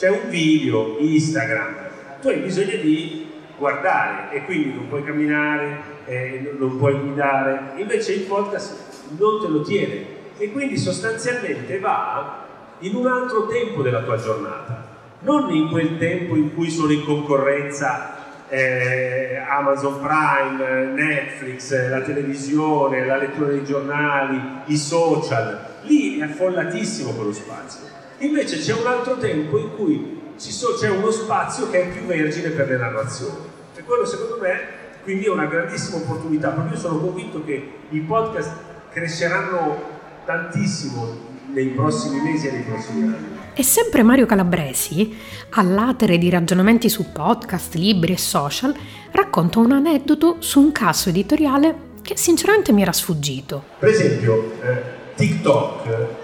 C'è 0.00 0.08
un 0.08 0.30
video, 0.30 0.96
Instagram, 0.98 1.74
tu 2.22 2.28
hai 2.28 2.38
bisogno 2.38 2.74
di 2.80 3.30
guardare 3.58 4.34
e 4.34 4.46
quindi 4.46 4.72
non 4.72 4.88
puoi 4.88 5.04
camminare, 5.04 5.78
eh, 6.06 6.54
non 6.58 6.78
puoi 6.78 6.98
guidare, 6.98 7.72
invece 7.76 8.14
il 8.14 8.22
podcast 8.22 8.76
non 9.18 9.42
te 9.42 9.48
lo 9.48 9.60
tiene 9.60 10.04
e 10.38 10.50
quindi 10.52 10.78
sostanzialmente 10.78 11.78
va 11.80 12.46
in 12.78 12.94
un 12.94 13.08
altro 13.08 13.46
tempo 13.46 13.82
della 13.82 14.00
tua 14.00 14.16
giornata, 14.16 14.86
non 15.18 15.50
in 15.50 15.68
quel 15.68 15.98
tempo 15.98 16.34
in 16.34 16.54
cui 16.54 16.70
sono 16.70 16.92
in 16.92 17.04
concorrenza 17.04 18.46
eh, 18.48 19.36
Amazon 19.36 20.00
Prime, 20.00 20.94
Netflix, 20.94 21.90
la 21.90 22.00
televisione, 22.00 23.04
la 23.04 23.18
lettura 23.18 23.50
dei 23.50 23.66
giornali, 23.66 24.40
i 24.64 24.78
social, 24.78 25.60
lì 25.82 26.20
è 26.20 26.22
affollatissimo 26.22 27.10
quello 27.10 27.34
spazio. 27.34 27.98
Invece 28.20 28.58
c'è 28.58 28.74
un 28.74 28.86
altro 28.86 29.16
tempo 29.16 29.58
in 29.58 29.74
cui 29.76 30.18
c'è 30.36 30.90
uno 30.90 31.10
spazio 31.10 31.70
che 31.70 31.82
è 31.82 31.88
più 31.88 32.02
vergine 32.02 32.50
per 32.50 32.68
le 32.68 32.76
narrazioni. 32.76 33.38
E 33.74 33.82
quello 33.82 34.04
secondo 34.04 34.38
me 34.40 34.78
quindi 35.02 35.24
è 35.24 35.30
una 35.30 35.46
grandissima 35.46 35.96
opportunità, 35.96 36.50
perché 36.50 36.74
io 36.74 36.80
sono 36.80 36.98
convinto 36.98 37.42
che 37.44 37.70
i 37.88 38.00
podcast 38.00 38.52
cresceranno 38.90 39.82
tantissimo 40.26 41.28
nei 41.52 41.68
prossimi 41.68 42.20
mesi 42.20 42.48
e 42.48 42.52
nei 42.52 42.62
prossimi 42.62 43.02
anni. 43.04 43.38
E 43.54 43.62
sempre 43.62 44.02
Mario 44.02 44.26
Calabresi, 44.26 45.16
all'atere 45.50 46.18
di 46.18 46.28
ragionamenti 46.28 46.88
su 46.88 47.10
podcast, 47.12 47.74
libri 47.74 48.12
e 48.12 48.18
social, 48.18 48.74
racconta 49.12 49.58
un 49.58 49.72
aneddoto 49.72 50.36
su 50.40 50.60
un 50.60 50.72
caso 50.72 51.08
editoriale 51.08 51.88
che 52.02 52.16
sinceramente 52.16 52.72
mi 52.72 52.82
era 52.82 52.92
sfuggito. 52.92 53.64
Per 53.78 53.88
esempio, 53.88 54.52
eh, 54.62 54.82
TikTok 55.16 56.19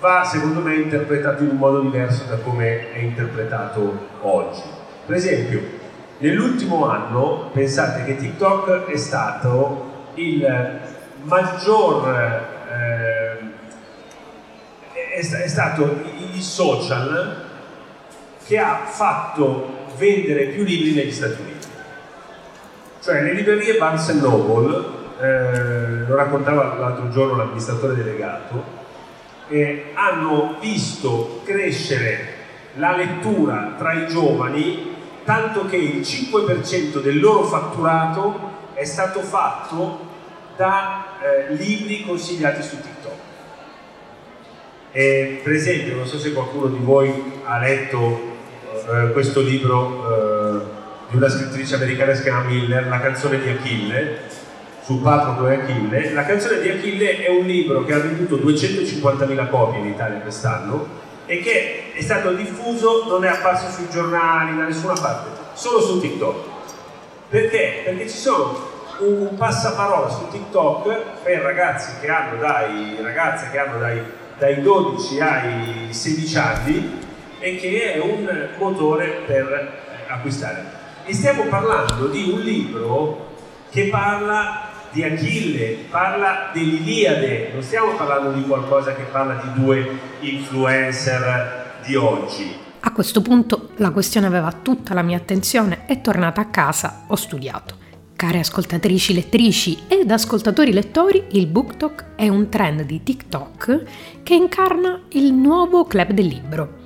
va 0.00 0.24
secondo 0.24 0.60
me 0.60 0.76
interpretato 0.76 1.42
in 1.42 1.50
un 1.50 1.56
modo 1.56 1.80
diverso 1.80 2.24
da 2.24 2.36
come 2.36 2.92
è 2.92 2.98
interpretato 2.98 4.08
oggi. 4.20 4.62
Per 5.06 5.16
esempio, 5.16 5.60
nell'ultimo 6.18 6.88
anno 6.88 7.50
pensate 7.52 8.04
che 8.04 8.16
TikTok 8.16 8.86
è 8.86 8.96
stato 8.96 10.10
il 10.14 10.80
maggior 11.22 12.08
eh, 12.08 12.58
è, 15.18 15.42
è, 15.42 15.48
stato 15.48 16.00
il 16.34 16.40
social 16.40 17.46
che 18.44 18.58
ha 18.58 18.84
fatto 18.84 19.86
vendere 19.98 20.46
più 20.46 20.62
libri 20.62 20.94
negli 20.94 21.12
Stati 21.12 21.40
Uniti. 21.40 21.66
Cioè 23.02 23.22
le 23.22 23.32
librerie 23.32 23.78
Barnes 23.78 24.08
Noble, 24.10 24.96
eh, 25.20 26.06
lo 26.06 26.14
raccontava 26.14 26.76
l'altro 26.78 27.10
giorno 27.10 27.36
l'amministratore 27.36 27.94
delegato, 27.94 28.77
eh, 29.48 29.90
hanno 29.94 30.56
visto 30.60 31.40
crescere 31.44 32.36
la 32.74 32.96
lettura 32.96 33.74
tra 33.76 33.92
i 33.92 34.06
giovani 34.06 34.96
tanto 35.24 35.66
che 35.66 35.76
il 35.76 36.00
5% 36.00 37.02
del 37.02 37.20
loro 37.20 37.44
fatturato 37.44 38.56
è 38.72 38.84
stato 38.84 39.20
fatto 39.20 40.06
da 40.56 41.18
eh, 41.20 41.54
libri 41.54 42.02
consigliati 42.02 42.62
su 42.62 42.80
TikTok. 42.80 43.12
E, 44.90 45.40
per 45.42 45.52
esempio, 45.52 45.96
non 45.96 46.06
so 46.06 46.18
se 46.18 46.32
qualcuno 46.32 46.68
di 46.68 46.82
voi 46.82 47.40
ha 47.44 47.58
letto 47.58 48.36
eh, 48.72 49.12
questo 49.12 49.42
libro 49.42 50.60
eh, 50.60 50.64
di 51.10 51.16
una 51.16 51.28
scrittrice 51.28 51.74
americana 51.74 52.12
che 52.12 52.16
si 52.16 52.22
chiama 52.22 52.44
Miller, 52.44 52.86
La 52.86 53.00
canzone 53.00 53.38
di 53.38 53.50
Achille, 53.50 54.20
sul 54.88 55.00
Patroclo 55.00 55.48
e 55.50 55.56
Achille. 55.56 56.14
La 56.14 56.24
canzone 56.24 56.62
di 56.62 56.70
Achille 56.70 57.22
è 57.22 57.28
un 57.28 57.44
libro 57.44 57.84
che 57.84 57.92
ha 57.92 57.98
venduto 57.98 58.36
250.000 58.36 59.50
copie 59.50 59.80
in 59.80 59.86
Italia 59.88 60.18
quest'anno 60.20 60.86
e 61.26 61.42
che 61.42 61.92
è 61.92 62.00
stato 62.00 62.32
diffuso, 62.32 63.04
non 63.06 63.22
è 63.22 63.28
apparso 63.28 63.68
sui 63.70 63.90
giornali, 63.90 64.56
da 64.56 64.64
nessuna 64.64 64.94
parte, 64.94 65.28
solo 65.52 65.82
su 65.82 66.00
TikTok. 66.00 66.36
Perché? 67.28 67.82
Perché 67.84 68.08
ci 68.08 68.16
sono 68.16 68.58
un 69.00 69.36
passaparola 69.36 70.08
su 70.08 70.26
TikTok 70.30 71.22
per 71.22 71.42
ragazzi 71.42 71.90
che 72.00 72.08
hanno 72.08 72.38
dai, 72.38 72.96
ragazze 73.02 73.50
che 73.50 73.58
hanno 73.58 73.78
dai, 73.78 74.00
dai 74.38 74.62
12 74.62 75.20
ai 75.20 75.88
16 75.90 76.38
anni 76.38 76.98
e 77.38 77.56
che 77.56 77.92
è 77.92 77.98
un 77.98 78.48
motore 78.56 79.20
per 79.26 79.82
acquistare. 80.08 80.64
E 81.04 81.12
stiamo 81.12 81.42
parlando 81.44 82.06
di 82.06 82.30
un 82.32 82.40
libro 82.40 83.26
che 83.70 83.88
parla 83.90 84.67
di 84.92 85.02
Achille, 85.02 85.76
parla 85.90 86.50
dell'Iliade, 86.52 87.50
non 87.52 87.62
stiamo 87.62 87.94
parlando 87.94 88.32
di 88.32 88.42
qualcosa 88.42 88.94
che 88.94 89.02
parla 89.02 89.40
di 89.42 89.60
due 89.60 89.98
influencer 90.20 91.80
di 91.84 91.94
oggi. 91.94 92.66
A 92.80 92.92
questo 92.92 93.22
punto 93.22 93.70
la 93.76 93.90
questione 93.90 94.26
aveva 94.26 94.52
tutta 94.52 94.94
la 94.94 95.02
mia 95.02 95.16
attenzione 95.16 95.86
e 95.86 96.00
tornata 96.00 96.40
a 96.40 96.46
casa 96.46 97.04
ho 97.06 97.16
studiato. 97.16 97.76
Care 98.14 98.38
ascoltatrici 98.38 99.14
lettrici 99.14 99.78
ed 99.86 100.10
ascoltatori 100.10 100.72
lettori, 100.72 101.24
il 101.32 101.46
BookTok 101.46 102.14
è 102.16 102.28
un 102.28 102.48
trend 102.48 102.82
di 102.82 103.02
TikTok 103.02 103.82
che 104.22 104.34
incarna 104.34 105.02
il 105.10 105.32
nuovo 105.32 105.84
club 105.84 106.10
del 106.10 106.26
libro. 106.26 106.76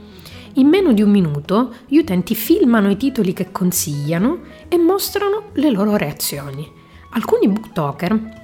In 0.55 0.67
meno 0.69 0.93
di 0.93 1.01
un 1.01 1.11
minuto 1.11 1.75
gli 1.87 1.97
utenti 1.97 2.35
filmano 2.35 2.91
i 2.91 2.99
titoli 2.99 3.33
che 3.33 3.51
consigliano 3.51 4.41
e 4.69 4.77
mostrano 4.77 5.51
le 5.55 5.71
loro 5.71 5.97
reazioni. 5.97 6.81
Alcuni 7.15 7.49
booktoker 7.49 8.41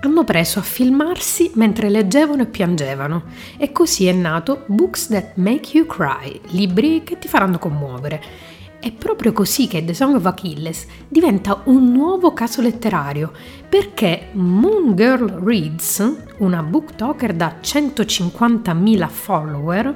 hanno 0.00 0.24
preso 0.24 0.58
a 0.58 0.62
filmarsi 0.62 1.52
mentre 1.54 1.88
leggevano 1.88 2.42
e 2.42 2.46
piangevano 2.46 3.22
e 3.56 3.72
così 3.72 4.06
è 4.06 4.12
nato 4.12 4.64
Books 4.66 5.08
That 5.08 5.36
Make 5.36 5.76
You 5.76 5.86
Cry, 5.86 6.40
libri 6.50 7.02
che 7.04 7.18
ti 7.18 7.28
faranno 7.28 7.58
commuovere 7.58 8.50
è 8.82 8.90
proprio 8.90 9.32
così 9.32 9.68
che 9.68 9.84
The 9.84 9.94
Song 9.94 10.16
of 10.16 10.26
Achilles 10.26 10.88
diventa 11.06 11.62
un 11.66 11.92
nuovo 11.92 12.32
caso 12.32 12.60
letterario, 12.60 13.30
perché 13.68 14.30
Moon 14.32 14.96
Girl 14.96 15.40
Reads, 15.40 16.16
una 16.38 16.64
booktoker 16.64 17.32
da 17.32 17.58
150.000 17.62 19.08
follower, 19.08 19.94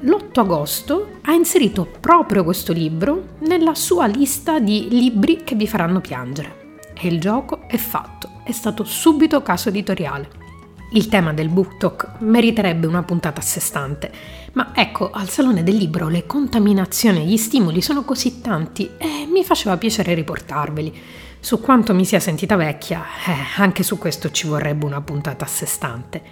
l'8 0.00 0.40
agosto 0.40 1.08
ha 1.20 1.32
inserito 1.32 1.86
proprio 2.00 2.42
questo 2.42 2.72
libro 2.72 3.34
nella 3.40 3.74
sua 3.74 4.06
lista 4.06 4.60
di 4.60 4.88
libri 4.88 5.44
che 5.44 5.54
vi 5.54 5.66
faranno 5.66 6.00
piangere. 6.00 6.65
E 6.98 7.08
il 7.08 7.20
gioco 7.20 7.68
è 7.68 7.76
fatto, 7.76 8.40
è 8.42 8.52
stato 8.52 8.82
subito 8.84 9.42
caso 9.42 9.68
editoriale. 9.68 10.44
Il 10.92 11.08
tema 11.08 11.34
del 11.34 11.50
book 11.50 11.76
talk 11.76 12.20
meriterebbe 12.20 12.86
una 12.86 13.02
puntata 13.02 13.40
a 13.40 13.42
sé 13.42 13.60
stante, 13.60 14.10
ma 14.52 14.70
ecco, 14.74 15.10
al 15.10 15.28
Salone 15.28 15.62
del 15.62 15.76
Libro 15.76 16.08
le 16.08 16.24
contaminazioni 16.26 17.20
e 17.20 17.24
gli 17.26 17.36
stimoli 17.36 17.82
sono 17.82 18.02
così 18.02 18.40
tanti 18.40 18.92
e 18.96 19.28
mi 19.30 19.44
faceva 19.44 19.76
piacere 19.76 20.14
riportarveli. 20.14 21.00
Su 21.38 21.60
quanto 21.60 21.92
mi 21.92 22.06
sia 22.06 22.18
sentita 22.18 22.56
vecchia, 22.56 23.04
eh, 23.26 23.60
anche 23.60 23.82
su 23.82 23.98
questo 23.98 24.30
ci 24.30 24.46
vorrebbe 24.46 24.86
una 24.86 25.02
puntata 25.02 25.44
a 25.44 25.48
sé 25.48 25.66
stante. 25.66 26.22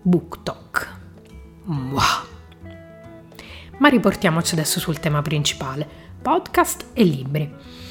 Book 0.00 0.42
talk. 0.42 0.98
Wow. 1.66 1.98
Ma 3.78 3.88
riportiamoci 3.88 4.54
adesso 4.54 4.80
sul 4.80 5.00
tema 5.00 5.20
principale, 5.20 5.86
podcast 6.22 6.86
e 6.94 7.04
libri 7.04 7.82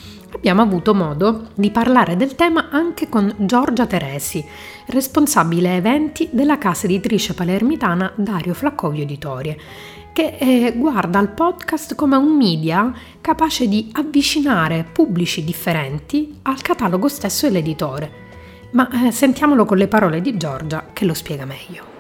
abbiamo 0.44 0.62
avuto 0.62 0.94
modo 0.94 1.48
di 1.54 1.72
parlare 1.72 2.18
del 2.18 2.36
tema 2.36 2.68
anche 2.70 3.08
con 3.08 3.34
Giorgia 3.38 3.86
Teresi, 3.86 4.44
responsabile 4.88 5.78
eventi 5.78 6.28
della 6.34 6.58
casa 6.58 6.86
editrice 6.86 7.34
palermitana 7.34 8.12
Dario 8.18 8.54
Flaccovio 8.54 9.04
Editorie, 9.04 9.58
che 10.12 10.36
eh, 10.38 10.74
guarda 10.76 11.20
il 11.20 11.30
podcast 11.30 11.96
come 11.96 12.18
un 12.18 12.36
media 12.36 12.92
capace 13.22 13.70
di 13.70 13.90
avvicinare 13.94 14.86
pubblici 14.92 15.46
differenti 15.46 16.40
al 16.42 16.62
catalogo 16.62 17.08
stesso 17.08 17.48
dell'editore. 17.48 18.12
Ma 18.72 18.90
eh, 19.08 19.12
sentiamolo 19.12 19.64
con 19.64 19.78
le 19.78 19.88
parole 19.88 20.20
di 20.20 20.36
Giorgia 20.36 20.88
che 20.92 21.06
lo 21.06 21.14
spiega 21.14 21.46
meglio. 21.46 21.93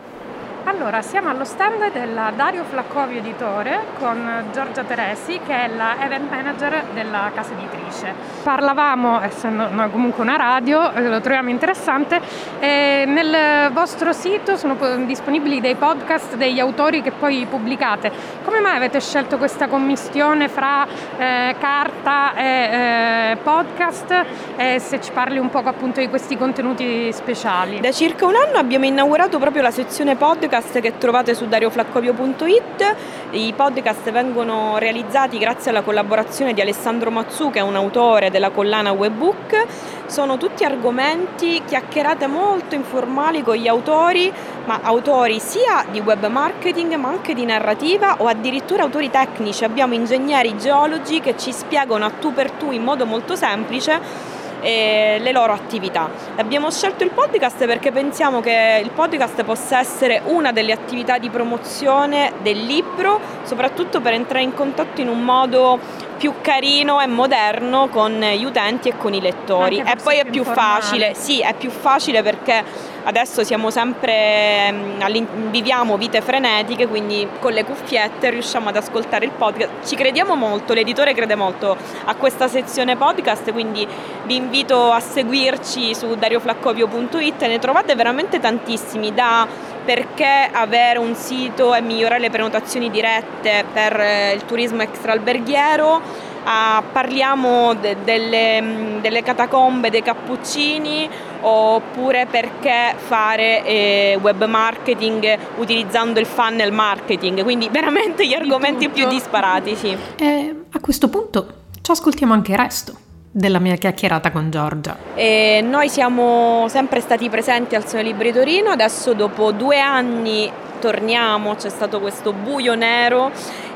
Allora, 0.83 1.01
siamo 1.01 1.29
allo 1.29 1.45
stand 1.45 1.93
della 1.93 2.33
Dario 2.35 2.65
Flaccovio 2.65 3.19
Editore 3.19 3.85
con 3.99 4.49
Giorgia 4.51 4.83
Teresi 4.83 5.39
che 5.39 5.63
è 5.63 5.67
la 5.69 5.95
event 6.03 6.29
manager 6.29 6.87
della 6.93 7.31
casa 7.33 7.53
editrice. 7.53 8.13
Parlavamo, 8.43 9.21
essendo 9.21 9.69
comunque 9.89 10.23
una 10.23 10.35
radio, 10.35 10.91
eh, 10.91 11.07
lo 11.07 11.21
troviamo 11.21 11.47
interessante, 11.47 12.19
nel 12.59 13.71
vostro 13.71 14.11
sito 14.11 14.57
sono 14.57 14.75
disponibili 15.05 15.61
dei 15.61 15.75
podcast 15.75 16.35
degli 16.35 16.59
autori 16.59 17.01
che 17.01 17.11
poi 17.11 17.47
pubblicate. 17.49 18.11
Come 18.43 18.59
mai 18.59 18.75
avete 18.75 18.99
scelto 18.99 19.37
questa 19.37 19.67
commistione 19.67 20.49
fra 20.49 20.85
eh, 21.17 21.55
carta 21.59 22.35
e 22.35 23.31
eh, 23.31 23.37
podcast 23.37 24.25
e 24.57 24.79
se 24.79 24.99
ci 24.99 25.13
parli 25.13 25.37
un 25.37 25.49
po' 25.49 25.59
appunto 25.59 26.01
di 26.01 26.09
questi 26.09 26.35
contenuti 26.37 27.09
speciali? 27.13 27.79
Da 27.79 27.91
circa 27.93 28.25
un 28.25 28.35
anno 28.35 28.57
abbiamo 28.57 28.83
inaugurato 28.83 29.39
proprio 29.39 29.61
la 29.61 29.71
sezione 29.71 30.17
podcast 30.17 30.71
podcast 30.73 30.79
che 30.79 30.97
trovate 30.97 31.35
su 31.35 31.47
darioflaccovio.it. 31.47 32.95
I 33.31 33.53
podcast 33.55 34.09
vengono 34.11 34.77
realizzati 34.77 35.37
grazie 35.37 35.69
alla 35.69 35.81
collaborazione 35.81 36.53
di 36.53 36.61
Alessandro 36.61 37.11
Mazzu, 37.11 37.51
che 37.51 37.59
è 37.59 37.61
un 37.61 37.75
autore 37.75 38.31
della 38.31 38.49
collana 38.49 38.91
Webbook. 38.91 39.65
Sono 40.07 40.37
tutti 40.37 40.63
argomenti, 40.63 41.61
chiacchierate 41.65 42.27
molto 42.27 42.75
informali 42.75 43.43
con 43.43 43.55
gli 43.55 43.67
autori, 43.67 44.31
ma 44.65 44.79
autori 44.81 45.39
sia 45.39 45.85
di 45.91 45.99
web 45.99 46.25
marketing 46.27 46.95
ma 46.95 47.09
anche 47.09 47.33
di 47.33 47.45
narrativa 47.45 48.15
o 48.19 48.27
addirittura 48.27 48.83
autori 48.83 49.09
tecnici. 49.09 49.63
Abbiamo 49.63 49.93
ingegneri 49.93 50.57
geologi 50.57 51.19
che 51.19 51.37
ci 51.37 51.51
spiegano 51.51 52.05
a 52.05 52.09
tu 52.09 52.33
per 52.33 52.51
tu 52.51 52.71
in 52.71 52.83
modo 52.83 53.05
molto 53.05 53.35
semplice 53.35 54.31
e 54.63 55.17
le 55.19 55.31
loro 55.31 55.53
attività. 55.53 56.09
Abbiamo 56.37 56.71
scelto 56.71 57.03
il 57.03 57.11
podcast 57.11 57.65
perché 57.65 57.91
pensiamo 57.91 58.39
che 58.39 58.81
il 58.81 58.89
podcast 58.91 59.43
possa 59.43 59.79
essere 59.79 60.21
una 60.25 60.51
delle 60.51 60.71
attività 60.71 61.17
di 61.17 61.29
promozione 61.29 62.33
del 62.41 62.65
libro, 62.65 63.19
soprattutto 63.43 63.99
per 63.99 64.13
entrare 64.13 64.43
in 64.43 64.53
contatto 64.53 65.01
in 65.01 65.09
un 65.09 65.21
modo 65.21 65.79
più 66.23 66.35
carino 66.39 67.01
e 67.01 67.05
moderno 67.05 67.89
con 67.89 68.17
gli 68.17 68.45
utenti 68.45 68.87
e 68.87 68.95
con 68.95 69.13
i 69.13 69.19
lettori. 69.19 69.79
E 69.79 69.97
poi 70.01 70.19
è 70.19 70.23
più 70.23 70.39
informale. 70.39 70.81
facile, 70.81 71.13
sì, 71.15 71.41
è 71.41 71.53
più 71.53 71.69
facile 71.69 72.23
perché 72.23 72.63
adesso 73.03 73.43
siamo 73.43 73.69
sempre, 73.69 74.71
mm, 74.71 75.49
viviamo 75.49 75.97
vite 75.97 76.21
frenetiche, 76.21 76.87
quindi 76.87 77.27
con 77.41 77.51
le 77.51 77.65
cuffiette 77.65 78.29
riusciamo 78.29 78.69
ad 78.69 78.77
ascoltare 78.77 79.25
il 79.25 79.31
podcast. 79.31 79.85
Ci 79.85 79.97
crediamo 79.97 80.35
molto, 80.35 80.71
l'editore 80.71 81.13
crede 81.13 81.35
molto 81.35 81.75
a 82.05 82.15
questa 82.15 82.47
sezione 82.47 82.95
podcast, 82.95 83.51
quindi 83.51 83.85
vi 84.23 84.35
invito 84.37 84.93
a 84.93 85.01
seguirci 85.01 85.93
su 85.93 86.15
darioflaccovio.it, 86.15 87.41
ne 87.47 87.59
trovate 87.59 87.95
veramente 87.95 88.39
tantissimi 88.39 89.13
da 89.13 89.45
perché 89.83 90.49
avere 90.51 90.99
un 90.99 91.15
sito 91.15 91.73
e 91.73 91.81
migliorare 91.81 92.19
le 92.19 92.29
prenotazioni 92.29 92.89
dirette 92.89 93.65
per 93.71 93.99
eh, 93.99 94.33
il 94.33 94.45
turismo 94.45 94.81
extraalberghiero. 94.81 96.31
Ah, 96.45 96.83
parliamo 96.91 97.73
de- 97.75 97.97
delle, 98.03 98.61
mm, 98.61 98.99
delle, 98.99 99.23
catacombe 99.23 99.89
dei 99.89 100.01
cappuccini 100.01 101.09
oppure 101.39 102.25
perché 102.29 102.95
fare 102.97 103.63
eh, 103.63 104.19
web 104.21 104.45
marketing 104.45 105.37
utilizzando 105.55 106.19
il 106.19 106.25
funnel 106.25 106.73
marketing, 106.73 107.43
quindi 107.43 107.69
veramente 107.71 108.27
gli 108.27 108.33
argomenti 108.33 108.89
più 108.89 109.07
disparati. 109.07 109.75
Sì. 109.75 109.97
E 110.17 110.55
a 110.69 110.79
questo 110.79 111.07
punto 111.07 111.47
ci 111.81 111.91
ascoltiamo 111.91 112.33
anche 112.33 112.51
il 112.51 112.57
resto 112.57 112.93
della 113.35 113.59
mia 113.59 113.75
chiacchierata 113.75 114.31
con 114.31 114.51
Giorgia. 114.51 114.95
E 115.15 115.63
noi 115.67 115.89
siamo 115.89 116.67
sempre 116.69 117.01
stati 117.01 117.29
presenti 117.29 117.75
al 117.75 117.85
Salone 117.85 118.09
Libri 118.09 118.31
Torino, 118.31 118.69
adesso 118.69 119.13
dopo 119.13 119.51
due 119.51 119.79
anni 119.79 120.51
torniamo, 120.79 121.55
c'è 121.55 121.69
stato 121.69 121.99
questo 121.99 122.33
buio 122.33 122.75
nero 122.75 123.31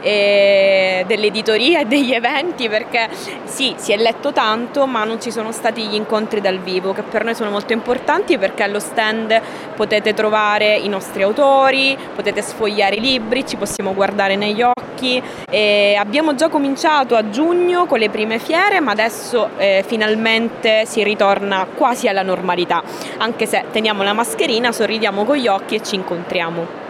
eh, 0.08 1.04
dell'editoria 1.06 1.82
e 1.82 1.86
degli 1.86 2.14
eventi 2.14 2.70
perché 2.70 3.10
sì, 3.44 3.76
si 3.76 3.92
è 3.92 3.98
letto 3.98 4.32
tanto 4.32 4.86
ma 4.86 5.04
non 5.04 5.20
ci 5.20 5.32
sono 5.32 5.52
stati 5.52 5.86
gli 5.86 5.96
incontri 5.96 6.40
dal 6.40 6.60
vivo 6.60 6.94
che 6.94 7.02
per 7.02 7.26
noi 7.26 7.36
sono 7.36 7.50
molto 7.50 7.74
importanti 7.74 8.38
perché 8.38 8.64
allo 8.64 8.80
stand 8.80 9.42
potete 9.76 10.14
trovare 10.14 10.78
i 10.78 10.88
nostri 10.88 11.24
autori, 11.24 11.98
potete 12.16 12.42
sfogliare 12.42 12.96
i 12.96 13.02
libri, 13.02 13.46
ci 13.46 13.58
possiamo 13.58 13.94
guardare 13.94 14.38
negli 14.38 14.62
occhi 14.62 15.22
e 15.50 15.96
abbiamo 16.00 16.36
già 16.36 16.48
cominciato 16.48 17.16
a 17.16 17.30
giugno 17.30 17.86
con 17.86 18.00
le 18.00 18.10
prime 18.10 18.40
fiere 18.40 18.80
ma 18.80 18.92
adesso 18.92 19.50
eh, 19.58 19.84
finalmente 19.86 20.86
si 20.86 21.04
ritorna 21.04 21.68
quasi 21.76 22.08
alla 22.08 22.24
normalità 22.24 22.82
anche 23.18 23.46
se 23.46 23.66
teniamo 23.72 24.04
la 24.04 24.14
mascherina, 24.14 24.72
sorridiamo 24.72 25.26
con 25.26 25.36
gli 25.36 25.48
occhi 25.48 25.76
e 25.76 25.84
ci 25.84 25.96
incontriamo. 25.96 26.86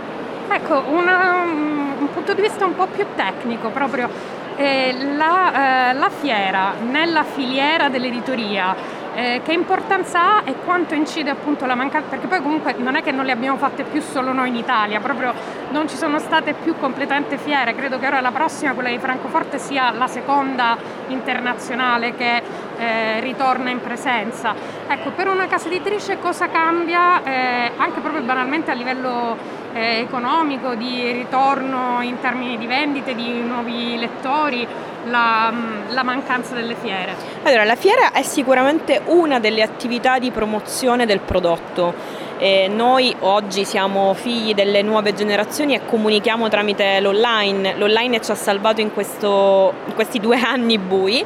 Ecco, 0.49 0.81
una, 0.87 1.43
un 1.43 2.07
punto 2.13 2.33
di 2.33 2.41
vista 2.41 2.65
un 2.65 2.73
po' 2.73 2.87
più 2.87 3.05
tecnico 3.15 3.69
proprio. 3.69 4.09
Eh, 4.55 4.95
la, 5.15 5.91
eh, 5.91 5.93
la, 5.93 6.09
fiera 6.09 6.73
nella 6.79 7.23
filiera 7.23 7.89
dell'editoria, 7.89 8.75
eh, 9.13 9.41
che 9.43 9.51
importanza 9.51 10.37
ha 10.37 10.41
e 10.45 10.55
quanto 10.65 10.95
incide 10.95 11.29
appunto 11.29 11.67
la 11.67 11.75
mancanza, 11.75 12.09
perché 12.09 12.25
poi 12.25 12.41
comunque 12.41 12.73
non 12.77 12.95
è 12.95 13.03
che 13.03 13.11
non 13.11 13.25
le 13.25 13.33
abbiamo 13.33 13.57
fatte 13.57 13.83
più 13.83 14.01
solo 14.01 14.33
noi 14.33 14.47
in 14.49 14.55
Italia, 14.55 14.99
proprio 14.99 15.31
non 15.69 15.87
ci 15.87 15.95
sono 15.95 16.17
state 16.17 16.53
più 16.53 16.75
completamente 16.79 17.37
fiere, 17.37 17.75
credo 17.75 17.99
che 17.99 18.07
ora 18.07 18.19
la 18.19 18.31
prossima, 18.31 18.73
quella 18.73 18.89
di 18.89 18.97
Francoforte, 18.97 19.59
sia 19.59 19.91
la 19.91 20.07
seconda 20.07 20.75
internazionale 21.09 22.15
che 22.15 22.41
eh, 22.77 23.19
ritorna 23.19 23.69
in 23.69 23.81
presenza. 23.81 24.55
Ecco, 24.87 25.11
per 25.11 25.27
una 25.27 25.45
casa 25.45 25.67
editrice 25.67 26.17
cosa 26.19 26.47
cambia 26.47 27.21
eh, 27.21 27.71
anche 27.77 27.99
proprio 27.99 28.23
banalmente 28.23 28.71
a 28.71 28.73
livello 28.73 29.65
eh, 29.77 29.99
economico, 29.99 30.73
di 30.73 31.11
ritorno 31.11 32.01
in 32.01 32.19
termini 32.19 32.57
di 32.57 32.65
vendite, 32.65 33.13
di 33.13 33.41
nuovi 33.41 33.97
lettori, 33.97 34.67
la, 35.05 35.53
la, 35.89 36.03
mancanza 36.03 36.55
delle 36.55 36.75
fiere? 36.75 37.15
Allora, 37.43 37.63
la 37.63 37.75
fiera 37.75 38.11
è 38.11 38.23
sicuramente 38.23 39.01
una 39.05 39.39
delle 39.39 39.61
attività 39.61 40.17
di 40.17 40.31
promozione 40.31 41.05
del 41.05 41.19
prodotto. 41.19 42.25
Eh, 42.39 42.67
noi 42.67 43.15
oggi 43.21 43.65
siamo 43.65 44.13
figli 44.13 44.53
delle 44.53 44.81
nuove 44.81 45.13
generazioni 45.13 45.75
e 45.75 45.85
comunichiamo 45.85 46.49
tramite 46.49 46.99
l'online. 46.99 47.75
L'online 47.75 48.19
ci 48.21 48.31
ha 48.31 48.35
salvato 48.35 48.81
in, 48.81 48.93
questo, 48.93 49.73
in 49.85 49.93
questi 49.93 50.19
due 50.19 50.39
anni 50.41 50.77
bui 50.77 51.25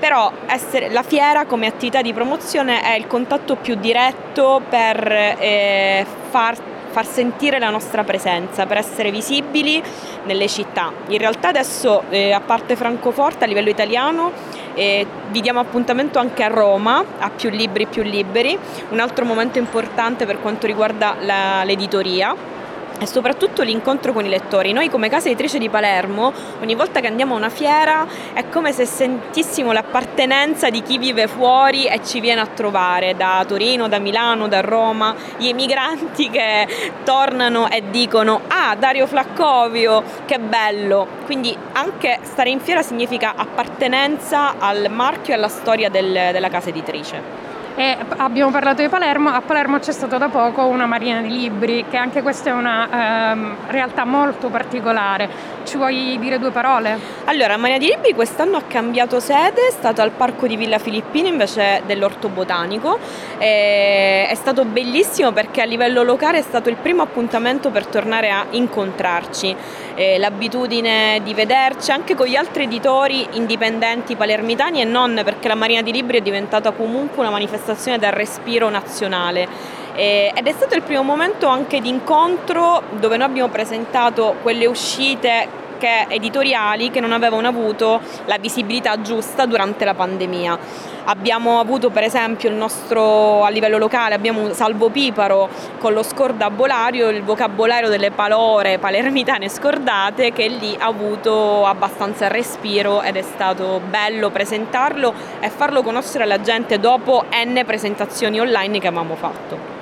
però 0.00 0.32
essere, 0.46 0.88
la 0.88 1.02
fiera 1.02 1.44
come 1.44 1.66
attività 1.66 2.00
di 2.00 2.14
promozione 2.14 2.80
è 2.80 2.94
il 2.94 3.06
contatto 3.06 3.56
più 3.56 3.74
diretto 3.74 4.62
per 4.66 5.12
eh, 5.12 6.06
far 6.30 6.56
far 6.90 7.06
sentire 7.06 7.58
la 7.58 7.70
nostra 7.70 8.04
presenza, 8.04 8.66
per 8.66 8.76
essere 8.78 9.10
visibili 9.10 9.82
nelle 10.24 10.48
città. 10.48 10.92
In 11.08 11.18
realtà 11.18 11.48
adesso, 11.48 12.02
eh, 12.10 12.32
a 12.32 12.40
parte 12.40 12.76
Francoforte, 12.76 13.44
a 13.44 13.46
livello 13.46 13.70
italiano, 13.70 14.32
eh, 14.74 15.06
vi 15.28 15.40
diamo 15.40 15.60
appuntamento 15.60 16.18
anche 16.18 16.42
a 16.42 16.48
Roma, 16.48 17.04
a 17.18 17.30
più 17.30 17.50
libri 17.50 17.86
più 17.86 18.02
liberi, 18.02 18.58
un 18.90 19.00
altro 19.00 19.24
momento 19.24 19.58
importante 19.58 20.26
per 20.26 20.40
quanto 20.40 20.66
riguarda 20.66 21.16
la, 21.20 21.64
l'editoria 21.64 22.58
e 23.00 23.06
soprattutto 23.06 23.62
l'incontro 23.62 24.12
con 24.12 24.24
i 24.26 24.28
lettori. 24.28 24.72
Noi 24.72 24.90
come 24.90 25.08
casa 25.08 25.28
editrice 25.28 25.58
di 25.58 25.70
Palermo, 25.70 26.32
ogni 26.60 26.74
volta 26.74 27.00
che 27.00 27.06
andiamo 27.06 27.34
a 27.34 27.38
una 27.38 27.48
fiera 27.48 28.06
è 28.34 28.48
come 28.50 28.72
se 28.72 28.84
sentissimo 28.84 29.72
l'appartenenza 29.72 30.68
di 30.68 30.82
chi 30.82 30.98
vive 30.98 31.26
fuori 31.26 31.86
e 31.86 32.04
ci 32.04 32.20
viene 32.20 32.42
a 32.42 32.46
trovare 32.46 33.16
da 33.16 33.42
Torino, 33.48 33.88
da 33.88 33.98
Milano, 33.98 34.48
da 34.48 34.60
Roma, 34.60 35.14
gli 35.38 35.48
emigranti 35.48 36.28
che 36.28 36.92
tornano 37.02 37.70
e 37.70 37.84
dicono 37.90 38.42
"Ah, 38.48 38.76
Dario 38.76 39.06
Flaccovio, 39.06 40.02
che 40.26 40.38
bello". 40.38 41.06
Quindi 41.24 41.56
anche 41.72 42.18
stare 42.22 42.50
in 42.50 42.60
fiera 42.60 42.82
significa 42.82 43.32
appartenenza 43.34 44.58
al 44.58 44.88
marchio 44.90 45.32
e 45.32 45.36
alla 45.36 45.48
storia 45.48 45.88
del, 45.88 46.12
della 46.32 46.48
casa 46.50 46.68
editrice. 46.68 47.49
E 47.80 47.96
abbiamo 48.18 48.50
parlato 48.50 48.82
di 48.82 48.88
Palermo, 48.90 49.30
a 49.30 49.40
Palermo 49.40 49.78
c'è 49.78 49.92
stata 49.92 50.18
da 50.18 50.28
poco 50.28 50.66
una 50.66 50.84
marina 50.84 51.22
di 51.22 51.30
libri, 51.30 51.86
che 51.88 51.96
anche 51.96 52.20
questa 52.20 52.50
è 52.50 52.52
una 52.52 53.30
ehm, 53.32 53.56
realtà 53.68 54.04
molto 54.04 54.50
particolare. 54.50 55.56
Ci 55.64 55.78
vuoi 55.78 56.18
dire 56.20 56.38
due 56.38 56.50
parole? 56.50 56.98
Allora, 57.24 57.56
Marina 57.56 57.78
di 57.78 57.86
Libri 57.86 58.12
quest'anno 58.12 58.58
ha 58.58 58.62
cambiato 58.66 59.18
sede, 59.18 59.68
è 59.68 59.70
stata 59.70 60.02
al 60.02 60.10
Parco 60.10 60.46
di 60.46 60.56
Villa 60.56 60.78
Filippina 60.78 61.28
invece 61.28 61.80
dell'Orto 61.86 62.28
Botanico. 62.28 62.98
E 63.38 64.26
è 64.28 64.34
stato 64.34 64.66
bellissimo 64.66 65.32
perché 65.32 65.62
a 65.62 65.64
livello 65.64 66.02
locale 66.02 66.36
è 66.36 66.42
stato 66.42 66.68
il 66.68 66.76
primo 66.76 67.00
appuntamento 67.00 67.70
per 67.70 67.86
tornare 67.86 68.28
a 68.28 68.44
incontrarci. 68.50 69.56
E 69.94 70.18
l'abitudine 70.18 71.20
di 71.22 71.32
vederci 71.32 71.90
anche 71.92 72.14
con 72.14 72.26
gli 72.26 72.36
altri 72.36 72.64
editori 72.64 73.26
indipendenti 73.32 74.16
palermitani 74.16 74.82
e 74.82 74.84
non 74.84 75.18
perché 75.24 75.48
la 75.48 75.54
Marina 75.54 75.82
di 75.82 75.92
Libri 75.92 76.18
è 76.18 76.20
diventata 76.20 76.72
comunque 76.72 77.20
una 77.20 77.30
manifestazione 77.30 77.68
del 77.98 78.12
respiro 78.12 78.68
nazionale. 78.68 79.78
Ed 79.94 80.46
è 80.46 80.52
stato 80.52 80.74
il 80.74 80.82
primo 80.82 81.02
momento 81.02 81.46
anche 81.46 81.80
di 81.80 81.88
incontro 81.88 82.82
dove 82.98 83.16
noi 83.16 83.26
abbiamo 83.26 83.50
presentato 83.50 84.36
quelle 84.42 84.66
uscite 84.66 85.59
ricerche 85.80 86.06
editoriali 86.08 86.90
che 86.90 87.00
non 87.00 87.12
avevano 87.12 87.48
avuto 87.48 88.00
la 88.26 88.36
visibilità 88.38 89.00
giusta 89.00 89.46
durante 89.46 89.84
la 89.84 89.94
pandemia. 89.94 90.58
Abbiamo 91.04 91.58
avuto 91.58 91.88
per 91.90 92.04
esempio 92.04 92.50
nostro 92.50 93.42
a 93.42 93.48
livello 93.48 93.78
locale, 93.78 94.14
abbiamo 94.14 94.52
Salvo 94.52 94.90
Piparo 94.90 95.48
con 95.78 95.94
lo 95.94 96.02
scordabolario, 96.02 97.08
il 97.08 97.22
vocabolario 97.22 97.88
delle 97.88 98.10
palore 98.10 98.78
palermitane 98.78 99.48
scordate 99.48 100.32
che 100.32 100.46
lì 100.48 100.76
ha 100.78 100.86
avuto 100.86 101.64
abbastanza 101.64 102.28
respiro 102.28 103.02
ed 103.02 103.16
è 103.16 103.22
stato 103.22 103.80
bello 103.88 104.30
presentarlo 104.30 105.14
e 105.40 105.48
farlo 105.48 105.82
conoscere 105.82 106.24
alla 106.24 106.40
gente 106.40 106.78
dopo 106.78 107.24
n 107.30 107.62
presentazioni 107.64 108.38
online 108.38 108.78
che 108.78 108.86
avevamo 108.86 109.16
fatto. 109.16 109.79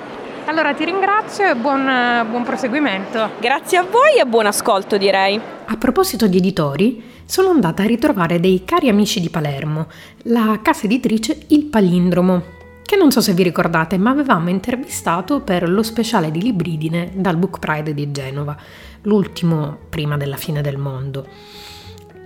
Allora 0.49 0.73
ti 0.73 0.83
ringrazio 0.83 1.47
e 1.47 1.55
buon, 1.55 1.85
buon 2.27 2.43
proseguimento. 2.43 3.33
Grazie 3.39 3.77
a 3.77 3.83
voi 3.83 4.19
e 4.19 4.25
buon 4.25 4.47
ascolto 4.47 4.97
direi. 4.97 5.39
A 5.65 5.77
proposito 5.77 6.25
di 6.25 6.37
editori, 6.37 7.03
sono 7.23 7.49
andata 7.49 7.83
a 7.83 7.85
ritrovare 7.85 8.39
dei 8.39 8.63
cari 8.65 8.89
amici 8.89 9.19
di 9.19 9.29
Palermo, 9.29 9.85
la 10.23 10.59
casa 10.63 10.85
editrice 10.85 11.43
Il 11.49 11.65
Palindromo, 11.65 12.41
che 12.81 12.95
non 12.95 13.11
so 13.11 13.21
se 13.21 13.33
vi 13.33 13.43
ricordate, 13.43 13.99
ma 13.99 14.09
avevamo 14.09 14.49
intervistato 14.49 15.41
per 15.41 15.69
lo 15.69 15.83
speciale 15.83 16.31
di 16.31 16.41
Libridine 16.41 17.11
dal 17.13 17.37
Book 17.37 17.59
Pride 17.59 17.93
di 17.93 18.11
Genova, 18.11 18.57
l'ultimo 19.03 19.77
prima 19.87 20.17
della 20.17 20.37
fine 20.37 20.61
del 20.61 20.77
mondo. 20.77 21.27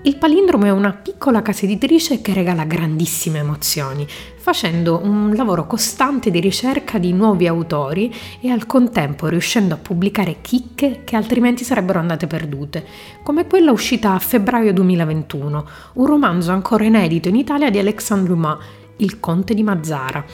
Il 0.05 0.17
palindromo 0.17 0.65
è 0.65 0.69
una 0.69 0.91
piccola 0.91 1.41
casa 1.41 1.63
editrice 1.63 2.21
che 2.21 2.33
regala 2.33 2.65
grandissime 2.65 3.39
emozioni, 3.39 4.05
facendo 4.43 4.99
un 5.01 5.33
lavoro 5.35 5.65
costante 5.65 6.29
di 6.29 6.41
ricerca 6.41 6.97
di 6.97 7.13
nuovi 7.13 7.47
autori 7.47 8.13
e 8.41 8.49
al 8.49 8.65
contempo 8.65 9.27
riuscendo 9.27 9.73
a 9.73 9.77
pubblicare 9.77 10.41
chicche 10.41 11.03
che 11.05 11.15
altrimenti 11.15 11.63
sarebbero 11.63 11.99
andate 11.99 12.27
perdute, 12.27 12.85
come 13.23 13.47
quella 13.47 13.71
uscita 13.71 14.11
a 14.11 14.19
febbraio 14.19 14.73
2021, 14.73 15.65
un 15.93 16.05
romanzo 16.05 16.51
ancora 16.51 16.83
inedito 16.83 17.29
in 17.29 17.37
Italia 17.37 17.69
di 17.69 17.79
Alexandre 17.79 18.33
Dumas, 18.33 18.57
Il 18.97 19.21
Conte 19.21 19.53
di 19.53 19.63
Mazzara, 19.63 20.25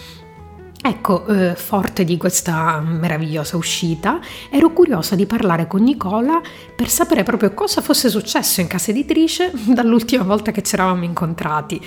Ecco, 0.81 1.27
eh, 1.27 1.55
forte 1.55 2.05
di 2.05 2.15
questa 2.15 2.79
meravigliosa 2.79 3.57
uscita, 3.57 4.21
ero 4.49 4.71
curiosa 4.71 5.13
di 5.13 5.25
parlare 5.25 5.67
con 5.67 5.83
Nicola 5.83 6.41
per 6.73 6.87
sapere 6.87 7.23
proprio 7.23 7.53
cosa 7.53 7.81
fosse 7.81 8.07
successo 8.07 8.61
in 8.61 8.67
casa 8.67 8.91
editrice 8.91 9.51
dall'ultima 9.67 10.23
volta 10.23 10.51
che 10.51 10.63
ci 10.63 10.75
eravamo 10.75 11.03
incontrati. 11.03 11.81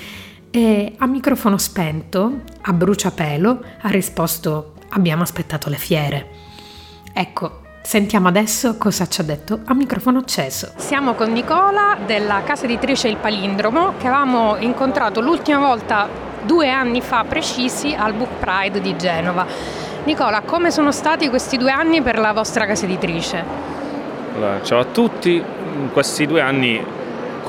E 0.54 0.94
a 0.98 1.06
microfono 1.06 1.56
spento, 1.56 2.42
a 2.60 2.72
bruciapelo, 2.74 3.64
ha 3.80 3.88
risposto 3.88 4.74
abbiamo 4.90 5.22
aspettato 5.22 5.70
le 5.70 5.76
fiere. 5.76 6.28
Ecco, 7.14 7.60
Sentiamo 7.82 8.28
adesso 8.28 8.78
cosa 8.78 9.08
ci 9.08 9.20
ha 9.20 9.24
detto 9.24 9.58
a 9.64 9.74
microfono 9.74 10.18
acceso. 10.18 10.70
Siamo 10.76 11.14
con 11.14 11.32
Nicola 11.32 11.96
della 12.06 12.42
casa 12.44 12.64
editrice 12.64 13.08
Il 13.08 13.16
Palindromo 13.16 13.94
che 13.98 14.06
avevamo 14.06 14.56
incontrato 14.56 15.20
l'ultima 15.20 15.58
volta 15.58 16.08
due 16.44 16.70
anni 16.70 17.00
fa 17.00 17.24
precisi 17.24 17.92
al 17.92 18.12
Book 18.12 18.38
Pride 18.38 18.80
di 18.80 18.96
Genova. 18.96 19.44
Nicola, 20.04 20.42
come 20.42 20.70
sono 20.70 20.92
stati 20.92 21.28
questi 21.28 21.56
due 21.56 21.72
anni 21.72 22.02
per 22.02 22.18
la 22.18 22.32
vostra 22.32 22.64
casa 22.64 22.84
editrice? 22.84 23.44
Allora, 24.36 24.62
ciao 24.62 24.78
a 24.78 24.84
tutti, 24.84 25.34
in 25.34 25.90
questi 25.92 26.24
due 26.24 26.40
anni 26.40 26.82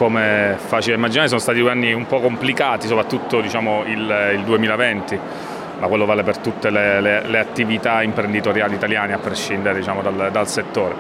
come 0.04 0.58
facile 0.58 0.98
immaginare 0.98 1.30
sono 1.30 1.40
stati 1.40 1.60
due 1.60 1.72
anni 1.72 1.94
un 1.94 2.06
po' 2.06 2.20
complicati, 2.20 2.88
soprattutto 2.88 3.40
diciamo, 3.40 3.84
il, 3.86 4.34
il 4.34 4.42
2020, 4.44 5.20
ma 5.80 5.88
quello 5.88 6.06
vale 6.06 6.24
per 6.24 6.40
tutte 6.40 6.70
le, 6.70 7.00
le, 7.00 7.26
le 7.26 7.40
attività 7.40 8.04
imprenditoriali 8.04 8.76
italiane 8.76 9.14
a 9.14 9.18
prescindere 9.20 9.80
diciamo, 9.80 10.02
dal, 10.02 10.28
dal 10.30 10.48
settore. 10.50 10.96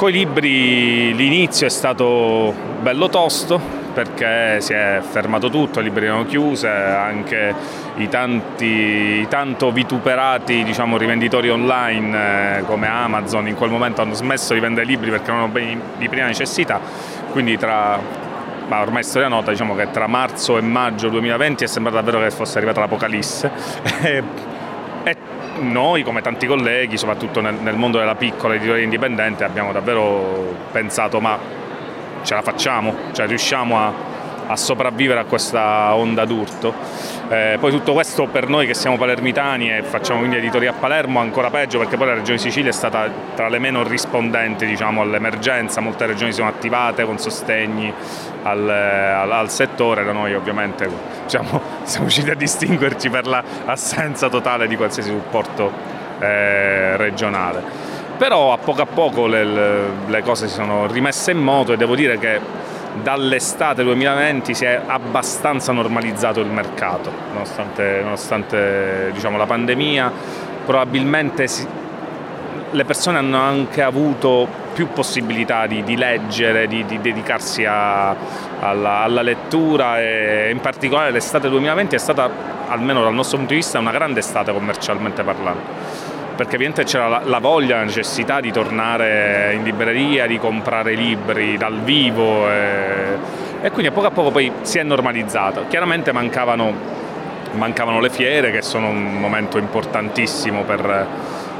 I 0.00 0.12
libri 0.12 1.12
l'inizio 1.16 1.66
è 1.66 1.70
stato 1.70 2.54
bello 2.80 3.08
tosto, 3.08 3.60
perché 3.92 4.60
si 4.60 4.72
è 4.72 5.00
fermato 5.02 5.50
tutto, 5.50 5.80
le 5.80 5.86
librerie 5.86 6.10
erano 6.10 6.24
chiuse, 6.24 6.68
anche 6.68 7.52
i, 7.96 8.08
tanti, 8.08 8.64
i 8.64 9.26
tanto 9.28 9.72
vituperati 9.72 10.62
diciamo, 10.62 10.96
rivenditori 10.96 11.50
online 11.50 12.58
eh, 12.58 12.62
come 12.62 12.86
Amazon 12.86 13.48
in 13.48 13.56
quel 13.56 13.70
momento 13.70 14.00
hanno 14.00 14.14
smesso 14.14 14.54
di 14.54 14.60
vendere 14.60 14.86
libri 14.86 15.10
perché 15.10 15.32
non 15.32 15.50
erano 15.52 15.80
di 15.96 16.08
prima 16.08 16.26
necessità, 16.26 16.80
quindi 17.32 17.58
tra 17.58 18.26
ma 18.68 18.80
ormai 18.80 19.02
storia 19.02 19.28
nota, 19.28 19.50
diciamo 19.50 19.74
che 19.74 19.90
tra 19.90 20.06
marzo 20.06 20.58
e 20.58 20.60
maggio 20.60 21.08
2020 21.08 21.64
è 21.64 21.66
sembrato 21.66 21.96
davvero 21.96 22.20
che 22.20 22.30
fosse 22.30 22.58
arrivata 22.58 22.80
l'apocalisse. 22.80 23.50
E, 25.04 25.16
noi 25.60 26.02
come 26.02 26.20
tanti 26.20 26.46
colleghi, 26.46 26.98
soprattutto 26.98 27.40
nel, 27.40 27.54
nel 27.54 27.76
mondo 27.76 27.98
della 27.98 28.16
piccola 28.16 28.54
editoria 28.54 28.82
indipendente, 28.82 29.44
abbiamo 29.44 29.72
davvero 29.72 30.54
pensato 30.70 31.20
ma 31.20 31.38
ce 32.22 32.34
la 32.34 32.42
facciamo, 32.42 32.94
cioè 33.12 33.26
riusciamo 33.26 33.78
a, 33.78 33.92
a 34.48 34.56
sopravvivere 34.56 35.20
a 35.20 35.24
questa 35.24 35.94
onda 35.94 36.24
d'urto. 36.24 36.74
Eh, 37.28 37.56
poi 37.60 37.70
tutto 37.70 37.92
questo 37.92 38.26
per 38.26 38.48
noi 38.48 38.66
che 38.66 38.74
siamo 38.74 38.96
palermitani 38.96 39.70
e 39.70 39.82
facciamo 39.82 40.20
quindi 40.20 40.36
editoria 40.38 40.70
a 40.70 40.72
Palermo 40.72 41.20
ancora 41.20 41.50
peggio 41.50 41.78
perché 41.78 41.98
poi 41.98 42.06
la 42.06 42.14
regione 42.14 42.38
Sicilia 42.38 42.70
è 42.70 42.72
stata 42.72 43.06
tra 43.34 43.48
le 43.48 43.58
meno 43.58 43.82
rispondenti 43.82 44.64
diciamo, 44.64 45.02
all'emergenza, 45.02 45.80
molte 45.80 46.06
regioni 46.06 46.32
sono 46.32 46.48
attivate 46.48 47.04
con 47.04 47.18
sostegni 47.18 47.92
al, 48.42 48.68
al, 48.68 49.30
al 49.30 49.50
settore, 49.50 50.04
da 50.04 50.12
noi 50.12 50.34
ovviamente 50.34 50.88
diciamo, 51.24 51.60
siamo 51.84 52.06
riusciti 52.06 52.30
a 52.30 52.34
distinguerci 52.34 53.10
per 53.10 53.26
l'assenza 53.26 54.28
totale 54.30 54.66
di 54.66 54.76
qualsiasi 54.76 55.10
supporto 55.10 55.70
eh, 56.20 56.96
regionale. 56.96 57.86
Però 58.16 58.52
a 58.52 58.58
poco 58.58 58.82
a 58.82 58.86
poco 58.86 59.26
le, 59.28 59.44
le, 59.44 60.22
cose 60.22 60.48
si 60.48 60.54
sono 60.54 60.88
rimesse 60.88 61.30
in 61.30 61.38
moto 61.38 61.72
e 61.72 61.76
devo 61.76 61.94
dire 61.94 62.18
che 62.18 62.40
dall'estate 63.02 63.82
2020 63.82 64.54
si 64.54 64.64
è 64.64 64.80
abbastanza 64.86 65.72
normalizzato 65.72 66.40
il 66.40 66.48
mercato, 66.48 67.12
nonostante, 67.32 68.00
nonostante 68.02 69.10
diciamo, 69.12 69.36
la 69.36 69.46
pandemia, 69.46 70.12
probabilmente 70.64 71.46
si, 71.46 71.66
le 72.70 72.84
persone 72.84 73.18
hanno 73.18 73.40
anche 73.40 73.82
avuto 73.82 74.46
più 74.72 74.88
possibilità 74.88 75.66
di, 75.66 75.82
di 75.82 75.96
leggere, 75.96 76.66
di, 76.66 76.84
di 76.84 77.00
dedicarsi 77.00 77.64
a, 77.64 78.10
alla, 78.60 79.00
alla, 79.00 79.22
lettura 79.22 80.00
e 80.00 80.50
in 80.52 80.60
particolare 80.60 81.10
l'estate 81.10 81.48
2020 81.48 81.94
è 81.94 81.98
stata, 81.98 82.30
almeno 82.68 83.02
dal 83.02 83.14
nostro 83.14 83.38
punto 83.38 83.52
di 83.52 83.60
vista, 83.60 83.78
una 83.78 83.90
grande 83.90 84.20
estate 84.20 84.52
commercialmente 84.52 85.22
parlando 85.22 86.16
perché 86.38 86.54
ovviamente 86.54 86.84
c'era 86.84 87.08
la, 87.08 87.22
la, 87.24 87.40
voglia, 87.40 87.78
la 87.78 87.82
necessità 87.82 88.38
di 88.38 88.52
tornare 88.52 89.54
in 89.54 89.64
libreria, 89.64 90.24
di 90.28 90.38
comprare 90.38 90.94
libri 90.94 91.56
dal 91.56 91.80
vivo 91.80 92.48
e, 92.48 93.16
e 93.60 93.70
quindi 93.70 93.88
a 93.88 93.90
poco 93.90 94.06
a 94.06 94.10
poco 94.12 94.30
poi 94.30 94.52
si 94.60 94.78
è 94.78 94.84
normalizzato. 94.84 95.64
Chiaramente 95.68 96.12
mancavano, 96.12 96.72
mancavano 97.54 97.98
le 97.98 98.08
fiere 98.08 98.52
che 98.52 98.62
sono 98.62 98.86
un 98.86 99.18
momento 99.18 99.58
importantissimo 99.58 100.62
per, 100.62 101.06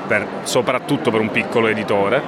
per, 0.06 0.26
soprattutto 0.44 1.10
per 1.10 1.18
un 1.18 1.32
piccolo 1.32 1.66
editore. 1.66 2.22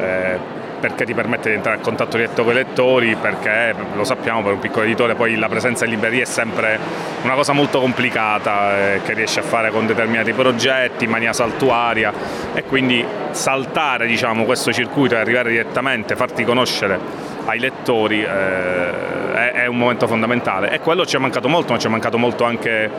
Eh, 0.00 0.38
perché 0.82 1.04
ti 1.04 1.14
permette 1.14 1.48
di 1.48 1.54
entrare 1.54 1.78
a 1.78 1.80
contatto 1.80 2.16
diretto 2.16 2.42
con 2.42 2.50
i 2.50 2.56
lettori, 2.56 3.14
perché 3.14 3.72
lo 3.94 4.02
sappiamo 4.02 4.42
per 4.42 4.54
un 4.54 4.58
piccolo 4.58 4.84
editore 4.84 5.14
poi 5.14 5.36
la 5.36 5.48
presenza 5.48 5.84
in 5.84 5.92
libreria 5.92 6.22
è 6.22 6.26
sempre 6.26 6.76
una 7.22 7.34
cosa 7.34 7.52
molto 7.52 7.78
complicata 7.78 8.94
eh, 8.94 9.00
che 9.04 9.14
riesce 9.14 9.38
a 9.38 9.42
fare 9.44 9.70
con 9.70 9.86
determinati 9.86 10.32
progetti 10.32 11.04
in 11.04 11.10
maniera 11.10 11.32
saltuaria. 11.32 12.12
E 12.52 12.64
quindi 12.64 13.06
saltare 13.30 14.08
diciamo, 14.08 14.44
questo 14.44 14.72
circuito 14.72 15.14
e 15.14 15.18
arrivare 15.18 15.50
direttamente, 15.50 16.16
farti 16.16 16.42
conoscere 16.42 16.98
ai 17.44 17.60
lettori 17.60 18.24
eh, 18.24 19.32
è, 19.34 19.52
è 19.52 19.66
un 19.66 19.78
momento 19.78 20.08
fondamentale. 20.08 20.72
E 20.72 20.80
quello 20.80 21.06
ci 21.06 21.14
è 21.14 21.20
mancato 21.20 21.48
molto, 21.48 21.72
ma 21.72 21.78
ci 21.78 21.86
è 21.86 21.90
mancato 21.90 22.18
molto 22.18 22.42
anche 22.42 22.90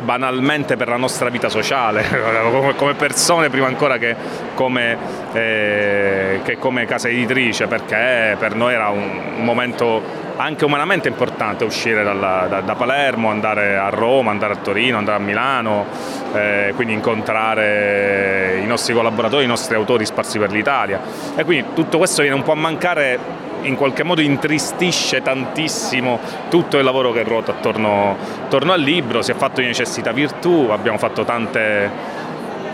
banalmente 0.00 0.76
per 0.76 0.88
la 0.88 0.96
nostra 0.96 1.28
vita 1.28 1.48
sociale, 1.48 2.04
come 2.76 2.94
persone 2.94 3.48
prima 3.48 3.66
ancora 3.66 3.98
che 3.98 4.14
come, 4.54 4.96
eh, 5.32 6.40
che 6.44 6.58
come 6.58 6.86
casa 6.86 7.08
editrice, 7.08 7.66
perché 7.66 8.36
per 8.38 8.54
noi 8.54 8.74
era 8.74 8.88
un 8.88 9.36
momento 9.38 10.24
anche 10.36 10.64
umanamente 10.64 11.08
importante 11.08 11.64
uscire 11.64 12.04
dalla, 12.04 12.46
da, 12.48 12.60
da, 12.60 12.74
Palermo, 12.74 13.30
andare 13.30 13.76
a 13.76 13.88
Roma, 13.88 14.30
andare 14.30 14.52
a 14.52 14.56
Torino, 14.56 14.98
andare 14.98 15.16
a 15.16 15.20
Milano, 15.20 15.86
eh, 16.34 16.72
quindi 16.74 16.92
incontrare 16.92 18.60
i 18.62 18.66
nostri 18.66 18.92
collaboratori, 18.92 19.44
i 19.44 19.48
nostri 19.48 19.74
autori 19.74 20.04
sparsi 20.04 20.38
per 20.38 20.50
l'Italia. 20.50 21.00
E 21.34 21.44
quindi 21.44 21.68
tutto 21.74 21.98
questo 21.98 22.20
viene 22.20 22.36
un 22.36 22.42
po' 22.42 22.52
a 22.52 22.56
mancare 22.56 23.18
in 23.66 23.76
qualche 23.76 24.02
modo 24.02 24.20
intristisce 24.20 25.22
tantissimo 25.22 26.18
tutto 26.48 26.78
il 26.78 26.84
lavoro 26.84 27.12
che 27.12 27.22
ruota 27.22 27.52
attorno, 27.52 28.16
attorno 28.44 28.72
al 28.72 28.80
libro, 28.80 29.22
si 29.22 29.32
è 29.32 29.34
fatto 29.34 29.60
di 29.60 29.66
necessità 29.66 30.12
virtù, 30.12 30.68
abbiamo 30.70 30.98
fatto 30.98 31.24
tante 31.24 32.15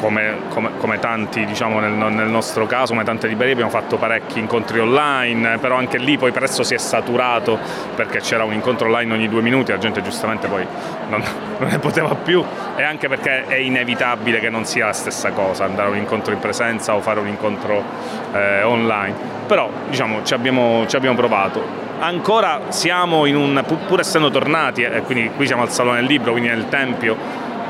come, 0.03 0.35
come, 0.49 0.71
come 0.79 0.99
tanti 0.99 1.45
diciamo 1.47 1.79
nel, 1.79 1.93
nel, 1.93 2.29
nostro 2.29 2.67
caso, 2.67 2.93
come 2.93 3.05
tante 3.05 3.29
librerie 3.29 3.53
abbiamo 3.53 3.71
fatto 3.71 3.97
parecchi 3.97 4.41
incontri 4.41 4.81
online, 4.81 5.59
però 5.59 5.77
anche 5.77 5.97
lì 5.97 6.19
poi 6.19 6.33
presto 6.33 6.65
si 6.65 6.75
è 6.75 6.79
saturato 6.79 7.57
perché 7.95 8.19
c'era 8.19 8.43
un 8.43 8.53
incontro 8.53 8.89
online 8.89 9.15
ogni 9.15 9.29
due 9.29 9.43
minuti, 9.43 9.71
la 9.71 9.79
gente 9.79 10.03
giustamente 10.03 10.49
poi 10.49 10.67
non, 11.09 11.23
non 11.59 11.69
ne 11.69 11.79
poteva 11.79 12.17
più 12.17 12.45
e 12.75 12.83
anche 12.83 13.09
perché 13.09 13.47
è 13.47 13.55
inevitabile 13.55 14.41
che 14.41 14.51
non 14.51 14.65
sia 14.65 14.87
la 14.87 14.93
stessa 14.93 15.31
cosa 15.31 15.65
andare 15.65 15.89
a 15.89 15.91
un 15.93 15.99
incontro 15.99 16.33
in 16.33 16.41
presenza 16.41 16.97
o 16.97 17.01
fare 17.01 17.21
un 17.21 17.29
incontro 17.29 17.83
eh, 18.33 18.63
online. 18.65 19.15
Però 19.47 19.71
diciamo 19.89 20.25
ci 20.25 20.35
abbiamo, 20.35 20.85
ci 20.89 20.97
abbiamo 20.97 21.17
provato 21.17 21.91
ancora 22.01 22.63
siamo 22.71 23.27
in 23.27 23.37
un, 23.37 23.63
pur 23.87 24.01
essendo 24.01 24.29
tornati, 24.29 24.83
e 24.83 25.03
quindi 25.03 25.31
qui 25.37 25.47
siamo 25.47 25.63
al 25.63 25.71
Salone 25.71 26.01
del 26.01 26.07
Libro, 26.07 26.33
quindi 26.33 26.49
nel 26.49 26.69
Tempio, 26.69 27.17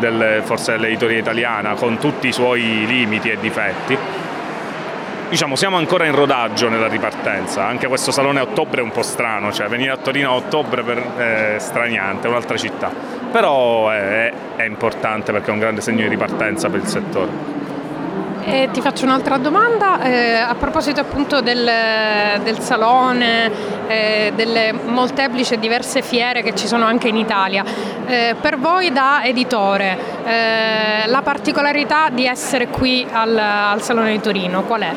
del, 0.02 0.42
forse 0.44 0.72
dell'editoria 0.72 1.18
italiana, 1.18 1.74
con 1.74 1.98
tutti 1.98 2.28
i 2.28 2.32
suoi 2.32 2.84
limiti 2.86 3.30
e 3.30 3.38
difetti, 3.38 3.96
diciamo 5.28 5.54
siamo 5.54 5.76
ancora 5.76 6.04
in 6.04 6.14
rodaggio 6.14 6.68
nella 6.68 6.88
ripartenza, 6.88 7.64
anche 7.64 7.86
questo 7.86 8.10
salone 8.10 8.40
a 8.40 8.42
ottobre 8.42 8.80
è 8.80 8.84
un 8.84 8.90
po' 8.90 9.02
strano, 9.02 9.52
cioè 9.52 9.68
venire 9.68 9.92
a 9.92 9.96
Torino 9.96 10.30
a 10.30 10.34
ottobre 10.34 10.84
è 11.16 11.58
straniante, 11.58 12.26
è 12.26 12.30
un'altra 12.30 12.56
città, 12.56 12.90
però 13.30 13.90
è, 13.90 14.32
è 14.56 14.64
importante 14.64 15.32
perché 15.32 15.50
è 15.50 15.52
un 15.52 15.60
grande 15.60 15.80
segno 15.80 16.02
di 16.02 16.08
ripartenza 16.08 16.68
per 16.68 16.80
il 16.80 16.86
settore. 16.86 17.61
E 18.44 18.68
ti 18.72 18.80
faccio 18.80 19.04
un'altra 19.04 19.36
domanda 19.36 20.02
eh, 20.02 20.34
a 20.34 20.54
proposito 20.56 21.00
appunto 21.00 21.40
del, 21.40 21.70
del 22.42 22.58
salone, 22.58 23.50
eh, 23.86 24.32
delle 24.34 24.72
molteplici 24.72 25.54
e 25.54 25.58
diverse 25.60 26.02
fiere 26.02 26.42
che 26.42 26.52
ci 26.54 26.66
sono 26.66 26.84
anche 26.84 27.06
in 27.06 27.16
Italia. 27.16 27.64
Eh, 28.04 28.34
per 28.40 28.58
voi 28.58 28.90
da 28.90 29.22
editore, 29.22 29.96
eh, 30.24 31.06
la 31.06 31.22
particolarità 31.22 32.08
di 32.10 32.26
essere 32.26 32.66
qui 32.66 33.06
al, 33.10 33.36
al, 33.36 33.80
Salone 33.80 34.10
di 34.10 34.20
Torino 34.20 34.62
qual 34.62 34.80
è? 34.82 34.92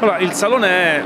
Allora, 0.00 0.18
il 0.18 0.32
salone 0.32 0.68
è 0.68 1.02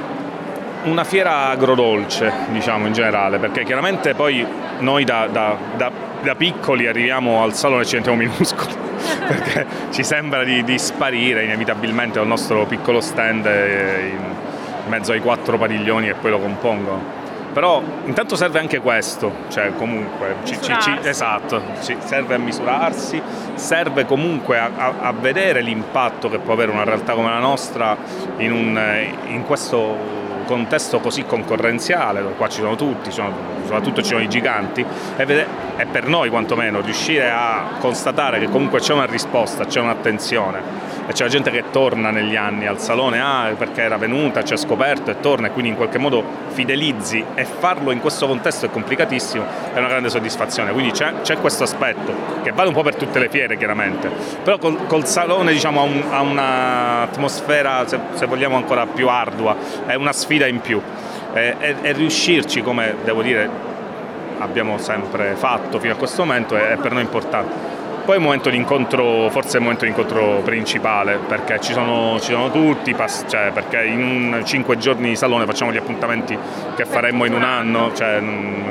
una 0.85 1.05
fiera 1.05 1.51
agrodolce, 1.51 2.33
diciamo 2.49 2.87
in 2.87 2.93
generale, 2.93 3.39
perché 3.39 3.63
chiaramente 3.63 4.15
poi 4.15 4.45
noi 4.79 5.05
da, 5.05 5.29
da, 5.31 5.57
da, 5.77 5.91
da 6.23 6.35
piccoli 6.35 6.87
arriviamo 6.87 7.43
al 7.43 7.55
salone 7.55 7.83
e 7.83 7.85
ci 7.85 7.91
sentiamo 7.93 8.19
minuscoli 8.19 8.75
perché 9.27 9.67
ci 9.91 10.05
sembra 10.05 10.45
di, 10.45 10.63
di, 10.65 10.79
sparire 10.79 11.45
inevitabilmente 11.45 12.19
dal 12.19 12.27
nostro 12.27 12.65
piccolo 12.67 13.01
stand 13.01 13.45
in 13.45 14.89
mezzo 14.89 15.13
ai 15.13 15.21
quattro 15.21 15.59
padiglioni 15.59 16.07
che 16.07 16.15
poi 16.15 16.31
lo 16.31 16.39
compongono. 16.39 17.21
Però 17.53 17.83
intanto 18.07 18.35
serve 18.35 18.61
anche 18.61 18.79
questo, 18.81 19.31
cioè 19.49 19.75
comunque, 19.77 20.37
ci, 20.45 20.59
ci, 20.63 20.73
ci, 20.81 20.99
esatto, 21.03 21.63
serve 21.81 22.37
a 22.37 22.39
misurarsi, 22.39 23.21
serve 23.55 24.07
comunque 24.07 24.59
a, 24.59 24.71
a, 24.75 24.95
a, 25.01 25.13
vedere 25.13 25.61
l'impatto 25.61 26.31
che 26.31 26.39
può 26.39 26.55
avere 26.55 26.71
una 26.71 26.85
realtà 26.85 27.13
come 27.13 27.29
la 27.29 27.41
nostra 27.41 27.95
in, 28.39 28.53
un, 28.53 29.07
in 29.27 29.45
questo 29.45 30.22
contesto 30.45 31.01
così 31.01 31.25
concorrenziale, 31.25 32.23
dove 32.23 32.35
qua 32.35 32.49
ci 32.49 32.61
sono 32.61 32.77
tutti, 32.77 33.11
sono, 33.11 33.33
soprattutto 33.63 34.03
ci 34.03 34.09
sono 34.09 34.23
i 34.23 34.29
giganti, 34.29 34.85
e 35.17 35.87
per 35.91 36.07
noi 36.07 36.29
quantomeno 36.31 36.81
riuscire 36.81 37.31
a 37.31 37.71
constatare 37.79 38.39
che 38.39 38.49
comunque 38.49 38.81
c'è 38.81 38.93
una 38.93 39.07
risposta, 39.07 39.65
c'è 39.67 39.81
un'attenzione 39.81 40.92
e 41.07 41.13
c'è 41.13 41.25
la 41.25 41.29
gente 41.29 41.51
che 41.51 41.65
torna 41.71 42.11
negli 42.11 42.37
anni 42.37 42.67
al 42.67 42.79
salone 42.79 43.21
ah, 43.21 43.53
perché 43.57 43.83
era 43.83 43.97
venuta, 43.97 44.45
ci 44.45 44.53
ha 44.53 44.57
scoperto 44.57 45.11
e 45.11 45.21
torna 45.21 45.49
e 45.49 45.51
quindi 45.51 45.71
in 45.71 45.77
qualche 45.77 45.99
modo 45.99 46.23
fidelizzi 46.49 47.25
e 47.35 47.45
farlo 47.45 47.91
in 47.91 48.01
questo 48.01 48.27
contesto 48.27 48.67
è 48.67 48.71
complicatissimo, 48.71 49.45
è 49.75 49.79
una 49.79 49.89
grande 49.89 50.11
soddisfazione. 50.11 50.73
Quindi 50.73 50.93
c'è, 50.93 51.13
c'è 51.23 51.39
questo 51.39 51.65
aspetto 51.65 52.15
che 52.43 52.53
vale 52.53 52.69
un 52.69 52.75
po' 52.75 52.83
per 52.83 52.97
tutte 52.97 53.19
le 53.19 53.29
fiere 53.29 53.57
chiaramente, 53.57 54.11
però 54.43 54.59
col, 54.59 54.87
col 54.87 55.07
salone 55.07 55.53
diciamo, 55.53 55.81
ha, 55.81 55.85
un, 55.85 56.03
ha 56.11 56.21
un'atmosfera 56.21 57.87
se, 57.87 57.99
se, 58.15 58.27
vogliamo 58.27 58.57
ancora 58.57 58.87
più 58.87 59.09
ardua, 59.09 59.57
è 59.87 59.95
una 59.95 60.13
sfida 60.13 60.47
in 60.47 60.61
più 60.61 60.81
e, 61.33 61.77
riuscirci 61.93 62.63
come 62.63 62.95
devo 63.05 63.23
dire 63.23 63.71
abbiamo 64.39 64.79
sempre 64.79 65.35
fatto 65.35 65.79
fino 65.79 65.95
a 65.95 65.97
questo 65.97 66.25
momento 66.25 66.57
è 66.57 66.77
per 66.77 66.93
noi 66.93 67.03
importante. 67.03 67.72
Poi 68.05 68.15
è 68.15 68.19
il 68.19 68.25
momento 68.25 68.51
di 68.51 68.57
incontro, 68.57 69.31
forse 69.31 69.53
è 69.53 69.57
il 69.57 69.63
momento 69.63 69.85
di 69.85 69.91
incontro 69.91 70.41
principale, 70.43 71.19
perché 71.19 71.61
ci 71.61 71.73
sono, 71.73 72.19
ci 72.19 72.33
sono 72.33 72.51
tutti, 72.51 72.95
cioè 73.29 73.53
perché 73.53 73.85
in 73.85 74.43
cinque 74.45 74.77
giorni 74.77 75.11
di 75.11 75.17
salone 75.17 75.47
facciamo 75.47 75.73
gli 75.73 75.77
appuntamenti 75.77 76.37
che 76.75 76.85
faremmo 76.85 77.25
in 77.27 77.35
un 77.35 77.45
anno, 77.45 77.93
cioè, 77.95 78.21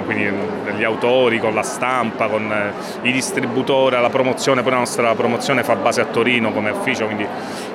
quindi 0.04 0.30
gli 0.76 0.84
autori, 0.84 1.40
con 1.40 1.54
la 1.54 1.64
stampa, 1.64 2.28
con 2.28 2.52
eh, 2.52 3.08
i 3.08 3.12
distributori, 3.14 4.00
la 4.02 4.10
promozione, 4.10 4.64
poi 4.64 4.72
la 4.72 4.80
nostra 4.80 5.16
promozione 5.16 5.64
fa 5.64 5.76
base 5.76 6.02
a 6.02 6.06
Torino 6.06 6.52
come 6.52 6.72
ufficio, 6.72 7.06
quindi 7.06 7.26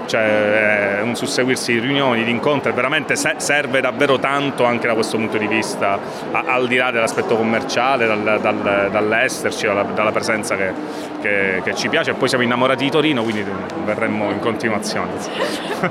cioè, 0.06 0.98
è 0.98 1.02
un 1.02 1.16
susseguirsi 1.16 1.72
di 1.72 1.80
riunioni, 1.80 2.24
di 2.24 2.30
incontri, 2.30 2.72
veramente 2.72 3.16
serve 3.16 3.80
davvero 3.80 4.18
tanto 4.18 4.64
anche 4.64 4.86
da 4.86 4.94
questo 4.94 5.16
punto 5.16 5.36
di 5.36 5.46
vista, 5.46 5.98
al 6.32 6.66
di 6.68 6.76
là 6.76 6.90
dell'aspetto 6.90 7.36
commerciale, 7.36 8.06
dal, 8.06 8.38
dal, 8.40 8.88
dall'esserci, 8.90 9.66
dalla, 9.66 9.82
dalla 9.82 10.12
presenza 10.12 10.56
che, 10.56 10.72
che, 11.20 11.45
che, 11.62 11.74
ci 11.74 11.88
piace 11.88 12.10
e 12.10 12.14
poi 12.14 12.28
siamo 12.28 12.44
innamorati 12.44 12.84
di 12.84 12.90
Torino, 12.90 13.22
quindi 13.22 13.44
verremmo 13.84 14.30
in 14.30 14.40
continuazione. 14.40 15.12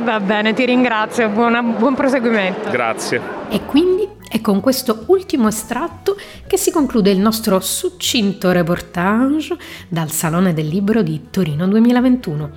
Va 0.02 0.20
bene, 0.20 0.54
ti 0.54 0.66
ringrazio, 0.66 1.30
Buona, 1.30 1.62
buon 1.62 1.96
proseguimento. 1.96 2.70
Grazie. 2.70 3.22
E 3.50 3.64
quindi 3.66 4.08
è 4.28 4.42
con 4.42 4.60
questo 4.60 5.04
ultimo 5.08 5.48
estratto 5.48 6.18
che 6.48 6.58
si 6.58 6.72
conclude 6.72 7.12
il 7.12 7.20
nostro 7.20 7.60
succinto 7.60 8.52
reportage 8.52 9.56
dal 9.88 10.10
Salone 10.10 10.54
del 10.54 10.68
Libro 10.68 11.02
di 11.02 11.28
Torino 11.30 11.68
2021. 11.68 12.50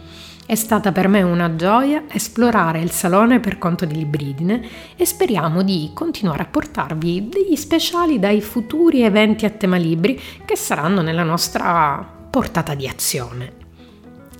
È 0.47 0.55
stata 0.55 0.93
per 0.93 1.09
me 1.09 1.21
una 1.21 1.57
gioia 1.57 2.05
esplorare 2.11 2.81
il 2.81 2.91
salone 2.91 3.39
per 3.39 3.59
conto 3.59 3.85
di 3.85 3.95
Libridine 3.95 4.67
e 4.97 5.05
speriamo 5.05 5.63
di 5.63 5.91
continuare 5.93 6.45
a 6.45 6.47
portarvi 6.47 7.29
degli 7.29 7.55
speciali 7.55 8.19
dai 8.19 8.41
futuri 8.41 9.03
eventi 9.03 9.45
a 9.45 9.51
tema 9.51 9.77
libri 9.77 10.19
che 10.47 10.57
saranno 10.57 11.03
nella 11.03 11.23
nostra 11.23 12.17
portata 12.31 12.75
di 12.75 12.87
azione. 12.87 13.53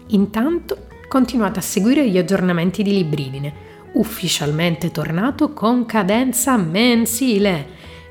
Intanto 0.09 0.87
continuate 1.09 1.59
a 1.59 1.63
seguire 1.63 2.09
gli 2.09 2.19
aggiornamenti 2.19 2.83
di 2.83 2.93
Libridine, 2.93 3.67
ufficialmente 3.93 4.91
tornato 4.91 5.53
con 5.53 5.87
cadenza 5.87 6.57
mensile. 6.57 7.67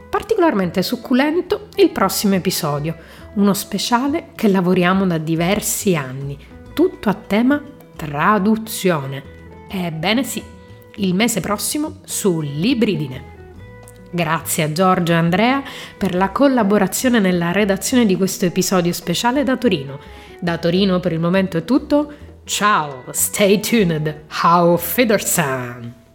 Particolarmente 0.10 0.82
succulento 0.82 1.68
il 1.76 1.92
prossimo 1.92 2.36
episodio, 2.36 2.96
uno 3.36 3.54
speciale 3.54 4.30
che 4.36 4.48
lavoriamo 4.48 5.06
da 5.06 5.18
diversi 5.18 5.96
anni, 5.96 6.38
tutto 6.74 7.10
a 7.10 7.14
tema 7.14 7.62
traduzione. 7.96 9.36
Ebbene 9.70 10.24
sì, 10.24 10.42
il 10.96 11.14
mese 11.14 11.40
prossimo 11.40 12.00
su 12.04 12.40
Libridine. 12.42 13.37
Grazie 14.12 14.64
a 14.64 14.72
Giorgio 14.72 15.12
e 15.12 15.16
Andrea 15.16 15.62
per 15.98 16.16
la 16.16 16.30
collaborazione 16.30 17.20
nella 17.20 17.52
redazione 17.52 18.06
di 18.06 18.16
questo 18.16 18.46
episodio 18.46 18.94
speciale 18.94 19.44
da 19.44 19.58
Torino. 19.58 20.00
Da 20.40 20.58
Torino 20.58 21.00
per 21.00 21.12
il 21.12 21.20
momento 21.20 21.58
è 21.58 21.66
tutto. 21.66 22.14
Ciao, 22.44 23.04
stay 23.12 23.60
tuned. 23.60 24.24
How 24.42 24.78
Federsan! 24.78 26.07